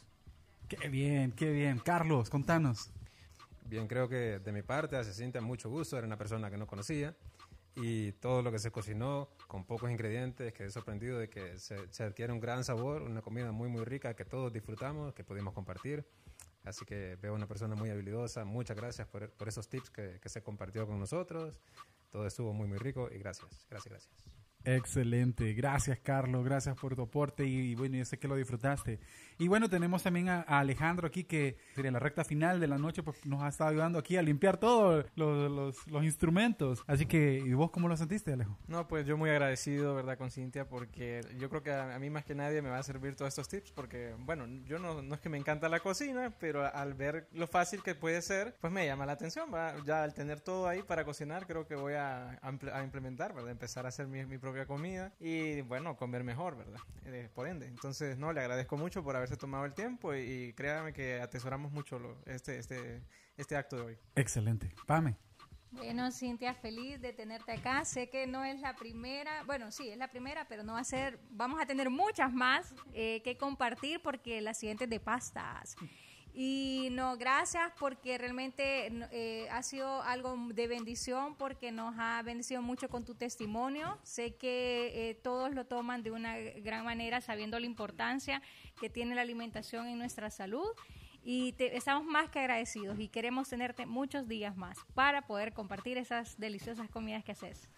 Qué 0.68 0.90
bien, 0.90 1.32
qué 1.32 1.52
bien. 1.52 1.80
Carlos, 1.80 2.30
contanos. 2.30 2.90
Bien, 3.66 3.88
creo 3.88 4.10
que 4.10 4.40
de 4.40 4.52
mi 4.52 4.62
parte 4.62 5.02
se 5.04 5.14
siente 5.14 5.40
mucho 5.40 5.70
gusto, 5.70 5.98
era 5.98 6.06
una 6.06 6.18
persona 6.18 6.52
que 6.52 6.58
no 6.58 6.68
conocía 6.68 7.16
y 7.76 8.12
todo 8.14 8.42
lo 8.42 8.52
que 8.52 8.60
se 8.60 8.72
cocinó 8.72 9.30
con 9.48 9.66
pocos 9.66 9.90
ingredientes, 9.90 10.54
quedé 10.54 10.70
sorprendido 10.70 11.18
de 11.18 11.30
que 11.30 11.58
se, 11.58 11.88
se 11.92 12.04
adquiere 12.04 12.34
un 12.34 12.40
gran 12.40 12.64
sabor, 12.64 13.02
una 13.02 13.22
comida 13.22 13.52
muy 13.52 13.70
muy 13.70 13.84
rica 13.84 14.16
que 14.16 14.26
todos 14.26 14.52
disfrutamos, 14.52 15.14
que 15.14 15.24
pudimos 15.24 15.54
compartir. 15.54 16.06
Así 16.64 16.86
que 16.86 17.18
veo 17.22 17.34
una 17.34 17.48
persona 17.48 17.76
muy 17.76 17.90
habilidosa, 17.90 18.46
muchas 18.46 18.78
gracias 18.78 19.08
por, 19.08 19.48
esos 19.48 19.68
tips 19.68 19.90
que, 19.90 20.20
que 20.22 20.30
se 20.30 20.42
compartió 20.42 20.88
con 20.88 21.00
nosotros, 21.00 21.54
todo 22.10 22.26
estuvo 22.26 22.54
muy 22.54 22.68
muy 22.68 22.78
rico 22.78 23.10
y 23.12 23.18
gracias, 23.18 23.66
gracias, 23.70 23.92
gracias. 23.92 24.43
Excelente, 24.66 25.54
gracias 25.54 26.00
Carlos, 26.00 26.44
gracias 26.46 26.76
por 26.78 26.96
tu 26.96 27.02
aporte 27.04 27.46
y, 27.46 27.72
y 27.72 27.76
bueno, 27.76 27.98
yo 27.98 28.06
sé 28.06 28.18
que 28.18 28.28
lo 28.28 28.36
disfrutaste. 28.36 29.00
Y 29.38 29.48
bueno, 29.48 29.70
tenemos 29.70 30.04
también 30.04 30.30
a, 30.30 30.42
a 30.48 30.60
Alejandro 30.60 31.08
aquí 31.08 31.24
que 31.24 31.58
sería 31.76 31.92
la 31.92 32.00
recta 32.00 32.24
final 32.24 32.60
de 32.60 32.68
la 32.68 32.78
noche, 32.78 33.04
pues 33.04 33.26
nos 33.26 33.42
ha 33.42 33.48
estado 33.50 33.72
ayudando 33.72 34.00
aquí 34.00 34.16
a 34.16 34.22
limpiar 34.22 34.58
todos 34.58 35.06
los, 35.16 35.52
los- 35.52 35.88
los 35.88 36.04
instrumentos. 36.04 36.84
Así 36.88 37.06
que, 37.06 37.40
¿y 37.46 37.54
vos 37.54 37.72
cómo 37.72 37.88
lo 37.88 37.98
sentiste, 37.98 38.32
Alejo? 38.34 38.58
No, 38.68 38.88
pues 38.88 39.06
yo 39.06 39.18
muy 39.18 39.30
agradecido, 39.32 39.96
¿verdad? 39.96 40.18
Con 40.18 40.32
Cintia 40.32 40.68
porque 40.70 41.22
yo 41.38 41.50
creo 41.50 41.64
que 41.64 41.72
a, 41.72 41.96
a 41.96 42.00
mí 42.00 42.10
más 42.10 42.24
que 42.26 42.36
nadie 42.36 42.62
me 42.62 42.70
va 42.70 42.78
a 42.78 42.84
servir 42.84 43.16
todos 43.16 43.30
estos 43.30 43.48
tips 43.50 43.72
porque, 43.72 44.14
bueno, 44.20 44.46
yo 44.66 44.80
no, 44.80 45.02
no 45.02 45.16
es 45.16 45.22
que 45.22 45.30
me 45.30 45.38
encanta 45.38 45.68
la 45.68 45.80
cocina, 45.80 46.32
pero 46.40 46.64
al 46.74 46.94
ver 46.94 47.28
lo 47.34 47.48
fácil 47.48 47.82
que 47.84 47.96
puede 47.96 48.22
ser, 48.22 48.56
pues 48.62 48.72
me 48.72 48.86
llama 48.86 49.06
la 49.06 49.14
atención, 49.14 49.50
¿va? 49.54 49.74
Ya 49.86 50.04
al 50.04 50.14
tener 50.14 50.40
todo 50.42 50.68
ahí 50.68 50.84
para 50.84 51.04
cocinar, 51.06 51.48
creo 51.48 51.66
que 51.68 51.76
voy 51.76 51.94
a, 51.94 52.40
a 52.42 52.84
implementar, 52.84 53.34
¿verdad? 53.34 53.52
Empezar 53.52 53.86
a 53.86 53.90
hacer 53.90 54.08
mi, 54.08 54.24
mi 54.26 54.38
propia 54.54 54.68
comida 54.68 55.12
y, 55.20 55.62
bueno, 55.62 55.98
comer 55.98 56.24
mejor, 56.24 56.56
¿verdad? 56.56 56.80
Eh, 57.06 57.28
por 57.34 57.48
ende. 57.48 57.66
Entonces, 57.66 58.18
no, 58.20 58.32
le 58.34 58.40
agradezco 58.42 58.78
mucho 58.78 59.04
por 59.04 59.16
haberse 59.16 59.36
tomado 59.36 59.66
el 59.66 59.74
tiempo 59.74 60.14
y, 60.14 60.20
y 60.20 60.54
créame 60.54 60.94
que 60.94 61.20
atesoramos 61.20 61.72
mucho 61.72 61.98
lo- 61.98 62.18
este, 62.26 62.60
este, 62.60 63.02
este 63.36 63.56
acto 63.56 63.78
de 63.78 63.82
hoy. 63.82 63.98
Excelente. 64.16 64.70
Pame. 64.86 65.16
Bueno, 65.72 66.12
Cintia, 66.12 66.54
feliz 66.54 67.02
de 67.02 67.14
tenerte 67.14 67.52
acá. 67.52 67.84
Sé 67.84 68.08
que 68.12 68.28
no 68.28 68.44
es 68.46 68.60
la 68.62 68.76
primera, 68.76 69.44
bueno, 69.46 69.72
sí, 69.72 69.90
es 69.90 69.98
la 69.98 70.08
primera, 70.08 70.48
pero 70.48 70.62
no 70.62 70.74
va 70.74 70.82
a 70.82 70.84
ser, 70.84 71.20
vamos 71.32 71.60
a 71.60 71.66
tener 71.66 71.90
muchas 71.90 72.32
más 72.32 72.76
eh, 72.94 73.24
que 73.24 73.38
compartir 73.38 74.00
porque 74.04 74.40
la 74.40 74.54
siguiente 74.54 74.84
es 74.84 74.90
de 74.92 75.00
pastas. 75.00 75.76
Y 76.36 76.88
no, 76.92 77.16
gracias 77.18 77.72
porque 77.80 78.18
realmente 78.18 78.88
eh, 79.12 79.48
ha 79.52 79.62
sido 79.62 80.02
algo 80.02 80.36
de 80.54 80.68
bendición 80.68 81.36
porque 81.36 81.72
nos 81.72 81.94
ha 82.00 82.22
bendecido 82.24 82.62
mucho 82.64 82.90
con 82.90 83.06
tu 83.06 83.14
testimonio. 83.14 84.00
Sé 84.04 84.36
que 84.36 85.10
eh, 85.12 85.16
todos 85.16 85.54
lo 85.54 85.66
toman 85.66 86.02
de 86.02 86.10
una 86.12 86.38
gran 86.40 86.86
manera 86.86 87.22
sabiendo 87.22 87.60
la 87.60 87.68
importancia 87.68 88.42
que 88.80 88.90
tiene 88.90 89.14
la 89.14 89.22
alimentación 89.22 89.88
en 89.88 90.00
nuestra 90.00 90.32
salud. 90.32 90.68
Y 91.24 91.54
te- 91.54 91.78
estamos 91.78 92.04
más 92.06 92.30
que 92.30 92.40
agradecidos 92.40 93.00
y 93.00 93.08
queremos 93.10 93.48
tenerte 93.48 93.86
muchos 93.86 94.28
días 94.28 94.58
más 94.58 94.78
para 94.96 95.22
poder 95.28 95.54
compartir 95.54 95.98
esas 95.98 96.38
deliciosas 96.40 96.90
comidas 96.90 97.24
que 97.24 97.32
haces. 97.34 97.70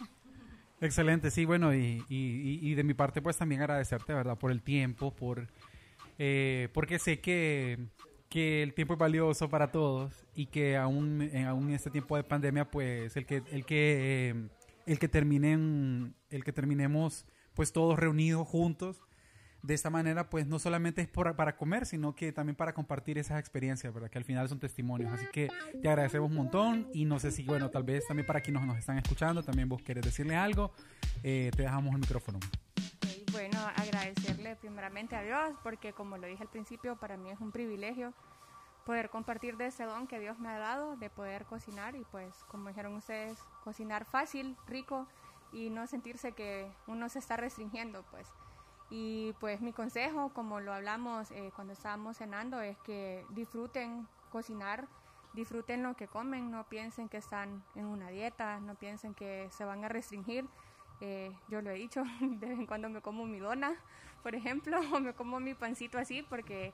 Excelente, 0.82 1.30
sí, 1.30 1.46
bueno, 1.46 1.74
y- 1.76 2.04
y- 2.10 2.60
y 2.62 2.74
de 2.76 2.84
mi 2.84 2.94
parte, 2.94 3.22
pues 3.22 3.38
también 3.38 3.62
agradecerte, 3.62 4.14
¿verdad? 4.14 4.38
Por 4.38 4.52
el 4.52 4.62
tiempo, 4.62 5.12
por 5.14 5.48
eh, 6.18 6.70
porque 6.74 6.98
sé 7.00 7.20
que, 7.20 7.78
que 8.36 8.62
el 8.64 8.74
tiempo 8.74 8.96
es 8.96 9.00
valioso 9.00 9.48
para 9.50 9.72
todos 9.72 10.12
y 10.36 10.48
que 10.48 10.76
aún, 10.76 11.22
en, 11.22 11.46
aún 11.46 11.70
en 11.70 11.74
este 11.76 11.90
tiempo 11.90 12.18
de 12.18 12.24
pandemia, 12.26 12.70
pues 12.70 13.16
el 13.16 13.26
que, 13.26 13.42
el 13.50 13.64
que, 13.66 14.30
eh, 14.36 14.50
el 14.86 15.00
que 15.00 15.08
terminen, 15.08 16.14
el 16.30 16.44
que 16.44 16.52
terminemos, 16.52 17.26
pues 17.54 17.72
todos 17.72 17.98
reunidos 17.98 18.46
juntos, 18.46 19.00
de 19.64 19.74
esta 19.74 19.90
manera, 19.90 20.30
pues 20.30 20.48
no 20.48 20.60
solamente 20.60 21.02
es 21.02 21.08
por- 21.08 21.34
para 21.38 21.56
comer, 21.56 21.86
sino 21.86 22.14
que 22.14 22.34
también 22.34 22.58
para 22.58 22.74
compartir 22.74 23.18
esas 23.18 23.40
experiencias, 23.40 23.94
¿verdad? 23.94 24.10
Que 24.10 24.18
al 24.18 24.26
final 24.26 24.50
son 24.50 24.60
testimonios. 24.60 25.14
Así 25.14 25.28
que 25.32 25.48
te 25.82 25.88
agradecemos 25.88 26.30
un 26.30 26.36
montón 26.36 26.88
y 26.94 27.06
no 27.06 27.20
sé 27.20 27.32
si, 27.32 27.44
bueno, 27.44 27.70
tal 27.70 27.84
vez 27.86 28.06
también 28.06 28.28
para 28.28 28.42
quienes 28.42 28.64
nos 28.64 28.78
están 28.78 28.98
escuchando, 28.98 29.44
también 29.44 29.70
vos 29.70 29.82
querés 29.82 30.04
decirle 30.04 30.36
algo, 30.36 30.74
eh, 31.24 31.52
te 31.56 31.64
dejamos 31.64 31.94
el 31.94 32.02
micrófono. 32.02 32.40
Bueno, 33.36 33.60
agradecerle 33.76 34.56
primeramente 34.56 35.14
a 35.18 35.22
Dios, 35.22 35.58
porque 35.62 35.92
como 35.92 36.18
lo 36.18 36.26
dije 36.26 36.44
al 36.44 36.48
principio, 36.48 36.96
para 36.96 37.18
mí 37.18 37.30
es 37.30 37.42
un 37.42 37.52
privilegio 37.52 38.14
poder 38.86 39.10
compartir 39.10 39.58
de 39.58 39.68
ese 39.68 39.84
don 39.84 40.08
que 40.08 40.22
Dios 40.22 40.40
me 40.40 40.48
ha 40.48 40.58
dado, 40.58 40.96
de 40.96 41.10
poder 41.10 41.44
cocinar 41.44 41.98
y 41.98 42.06
pues, 42.06 42.46
como 42.48 42.70
dijeron 42.70 42.94
ustedes, 42.94 43.38
cocinar 43.66 44.06
fácil, 44.06 44.56
rico 44.68 45.06
y 45.52 45.70
no 45.70 45.86
sentirse 45.86 46.32
que 46.32 46.72
uno 46.88 47.10
se 47.10 47.20
está 47.20 47.36
restringiendo, 47.36 48.06
pues. 48.10 48.32
Y 48.90 49.34
pues 49.42 49.60
mi 49.60 49.74
consejo, 49.74 50.30
como 50.30 50.62
lo 50.62 50.74
hablamos 50.74 51.30
eh, 51.32 51.52
cuando 51.56 51.74
estábamos 51.74 52.16
cenando, 52.16 52.62
es 52.62 52.78
que 52.86 53.26
disfruten 53.32 54.08
cocinar, 54.32 54.88
disfruten 55.34 55.84
lo 55.84 55.94
que 55.98 56.08
comen, 56.08 56.52
no 56.52 56.64
piensen 56.70 57.10
que 57.10 57.18
están 57.18 57.66
en 57.76 57.84
una 57.84 58.08
dieta, 58.08 58.62
no 58.62 58.76
piensen 58.76 59.14
que 59.14 59.50
se 59.52 59.66
van 59.66 59.84
a 59.84 59.90
restringir. 59.90 60.46
Eh, 61.02 61.32
yo 61.50 61.62
lo 61.62 61.72
he 61.72 61.76
dicho, 61.76 62.04
de 62.22 62.48
vez 62.48 62.60
en 62.60 62.66
cuando 62.66 62.90
me 62.90 63.02
como 63.02 63.26
mi 63.26 63.40
dona, 63.40 63.76
por 64.24 64.36
ejemplo, 64.36 64.80
o 64.94 65.00
me 65.00 65.14
como 65.14 65.40
mi 65.40 65.54
pancito 65.54 65.98
así 65.98 66.24
porque 66.24 66.74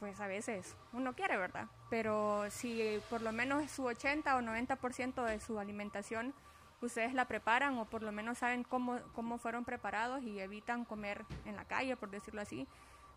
pues 0.00 0.20
a 0.20 0.28
veces 0.28 0.76
uno 0.92 1.14
quiere, 1.14 1.36
¿verdad? 1.36 1.66
Pero 1.90 2.48
si 2.50 3.00
por 3.10 3.20
lo 3.20 3.32
menos 3.32 3.68
su 3.70 3.84
80 3.84 4.36
o 4.36 4.40
90% 4.40 5.24
de 5.24 5.40
su 5.40 5.58
alimentación 5.58 6.34
ustedes 6.80 7.14
la 7.14 7.24
preparan 7.26 7.76
o 7.78 7.84
por 7.86 8.02
lo 8.02 8.12
menos 8.12 8.38
saben 8.38 8.62
cómo, 8.62 8.98
cómo 9.12 9.38
fueron 9.38 9.64
preparados 9.64 10.22
y 10.22 10.38
evitan 10.38 10.84
comer 10.84 11.24
en 11.44 11.56
la 11.56 11.64
calle, 11.64 11.96
por 11.96 12.10
decirlo 12.10 12.40
así, 12.40 12.68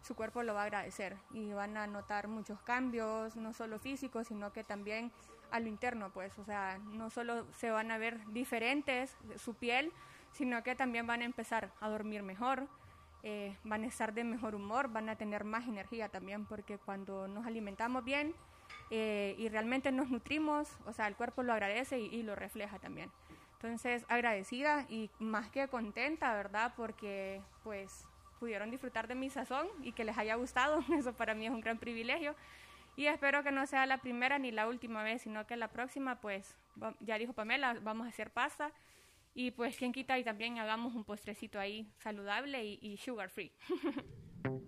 su 0.01 0.15
cuerpo 0.15 0.43
lo 0.43 0.53
va 0.53 0.61
a 0.61 0.63
agradecer 0.63 1.15
y 1.31 1.53
van 1.53 1.77
a 1.77 1.87
notar 1.87 2.27
muchos 2.27 2.59
cambios, 2.61 3.35
no 3.35 3.53
solo 3.53 3.79
físicos, 3.79 4.27
sino 4.27 4.51
que 4.51 4.63
también 4.63 5.11
a 5.51 5.59
lo 5.59 5.67
interno, 5.67 6.11
pues, 6.11 6.37
o 6.39 6.45
sea, 6.45 6.79
no 6.79 7.09
solo 7.09 7.45
se 7.53 7.71
van 7.71 7.91
a 7.91 7.97
ver 7.97 8.25
diferentes 8.27 9.15
su 9.37 9.53
piel, 9.53 9.91
sino 10.31 10.63
que 10.63 10.75
también 10.75 11.07
van 11.07 11.21
a 11.21 11.25
empezar 11.25 11.71
a 11.79 11.89
dormir 11.89 12.23
mejor, 12.23 12.67
eh, 13.23 13.55
van 13.63 13.83
a 13.83 13.87
estar 13.87 14.13
de 14.13 14.23
mejor 14.23 14.55
humor, 14.55 14.91
van 14.91 15.09
a 15.09 15.15
tener 15.15 15.43
más 15.43 15.67
energía 15.67 16.09
también, 16.09 16.45
porque 16.45 16.77
cuando 16.77 17.27
nos 17.27 17.45
alimentamos 17.45 18.03
bien 18.03 18.33
eh, 18.89 19.35
y 19.37 19.47
realmente 19.49 19.91
nos 19.91 20.09
nutrimos, 20.09 20.77
o 20.85 20.93
sea, 20.93 21.07
el 21.07 21.15
cuerpo 21.15 21.43
lo 21.43 21.53
agradece 21.53 21.99
y, 21.99 22.23
lo 22.23 22.35
refleja 22.35 22.79
también. 22.79 23.11
Entonces, 23.53 24.05
agradecida 24.09 24.85
y 24.89 25.11
más 25.19 25.49
que 25.49 25.67
contenta, 25.67 26.33
¿verdad? 26.33 26.73
Porque 26.75 27.41
pues 27.63 28.07
pudieron 28.39 28.71
disfrutar 28.71 29.07
de 29.07 29.13
mi 29.13 29.29
sazón 29.29 29.67
y 29.83 29.91
que 29.91 30.03
les 30.03 30.17
haya 30.17 30.33
gustado. 30.35 30.79
Eso 30.97 31.13
para 31.13 31.35
mí 31.35 31.45
es 31.45 31.51
un 31.51 31.61
gran 31.61 31.77
privilegio. 31.77 32.35
Y 32.95 33.05
espero 33.05 33.43
que 33.43 33.51
no 33.51 33.65
sea 33.67 33.85
la 33.85 33.99
primera 33.99 34.39
ni 34.39 34.51
la 34.51 34.67
última 34.67 35.03
vez, 35.03 35.21
sino 35.21 35.45
que 35.45 35.55
la 35.55 35.69
próxima, 35.69 36.19
pues, 36.19 36.57
ya 36.99 37.17
dijo 37.17 37.33
Pamela, 37.33 37.77
vamos 37.81 38.07
a 38.07 38.09
hacer 38.09 38.31
pasta. 38.31 38.71
Y 39.33 39.51
pues, 39.51 39.77
quien 39.77 39.93
quita 39.93 40.19
y 40.19 40.23
también 40.23 40.59
hagamos 40.59 40.93
un 40.93 41.05
postrecito 41.05 41.59
ahí 41.59 41.89
saludable 41.99 42.63
y, 42.63 42.97
sugar 42.97 43.29
free. 43.29 43.51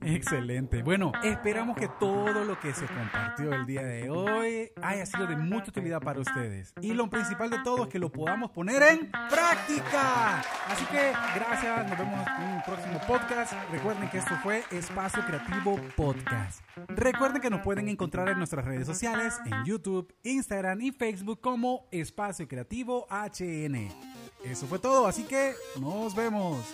Excelente. 0.01 0.83
Bueno, 0.83 1.11
esperamos 1.23 1.75
que 1.75 1.87
todo 1.99 2.43
lo 2.43 2.59
que 2.59 2.73
se 2.73 2.85
compartió 2.85 3.53
el 3.53 3.65
día 3.65 3.81
de 3.81 4.09
hoy 4.09 4.69
haya 4.81 5.05
sido 5.05 5.27
de 5.27 5.35
mucha 5.35 5.71
utilidad 5.71 6.01
para 6.01 6.19
ustedes. 6.19 6.73
Y 6.81 6.93
lo 6.93 7.09
principal 7.09 7.49
de 7.49 7.59
todo 7.63 7.83
es 7.83 7.89
que 7.89 7.99
lo 7.99 8.11
podamos 8.11 8.51
poner 8.51 8.83
en 8.83 9.11
práctica. 9.11 10.39
Así 10.67 10.85
que 10.85 11.11
gracias, 11.35 11.89
nos 11.89 11.97
vemos 11.97 12.27
en 12.39 12.47
un 12.49 12.61
próximo 12.63 12.99
podcast. 13.07 13.53
Recuerden 13.71 14.09
que 14.09 14.17
esto 14.17 14.35
fue 14.43 14.63
Espacio 14.71 15.25
Creativo 15.25 15.79
Podcast. 15.95 16.63
Recuerden 16.89 17.41
que 17.41 17.49
nos 17.49 17.61
pueden 17.61 17.87
encontrar 17.89 18.29
en 18.29 18.37
nuestras 18.37 18.65
redes 18.65 18.85
sociales, 18.85 19.39
en 19.45 19.65
YouTube, 19.65 20.13
Instagram 20.23 20.81
y 20.81 20.91
Facebook 20.91 21.41
como 21.41 21.87
Espacio 21.91 22.47
Creativo 22.47 23.07
HN. 23.09 24.12
Eso 24.43 24.67
fue 24.67 24.77
todo, 24.79 25.07
así 25.07 25.23
que 25.23 25.53
nos 25.79 26.13
vemos. 26.13 26.65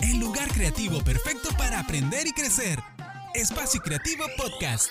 El 0.00 0.18
lugar 0.18 0.48
creativo 0.48 1.02
perfecto 1.04 1.50
para 1.58 1.80
aprender 1.80 2.26
y 2.26 2.32
crecer. 2.32 2.78
Espacio 3.34 3.80
Creativo 3.82 4.24
Podcast. 4.36 4.90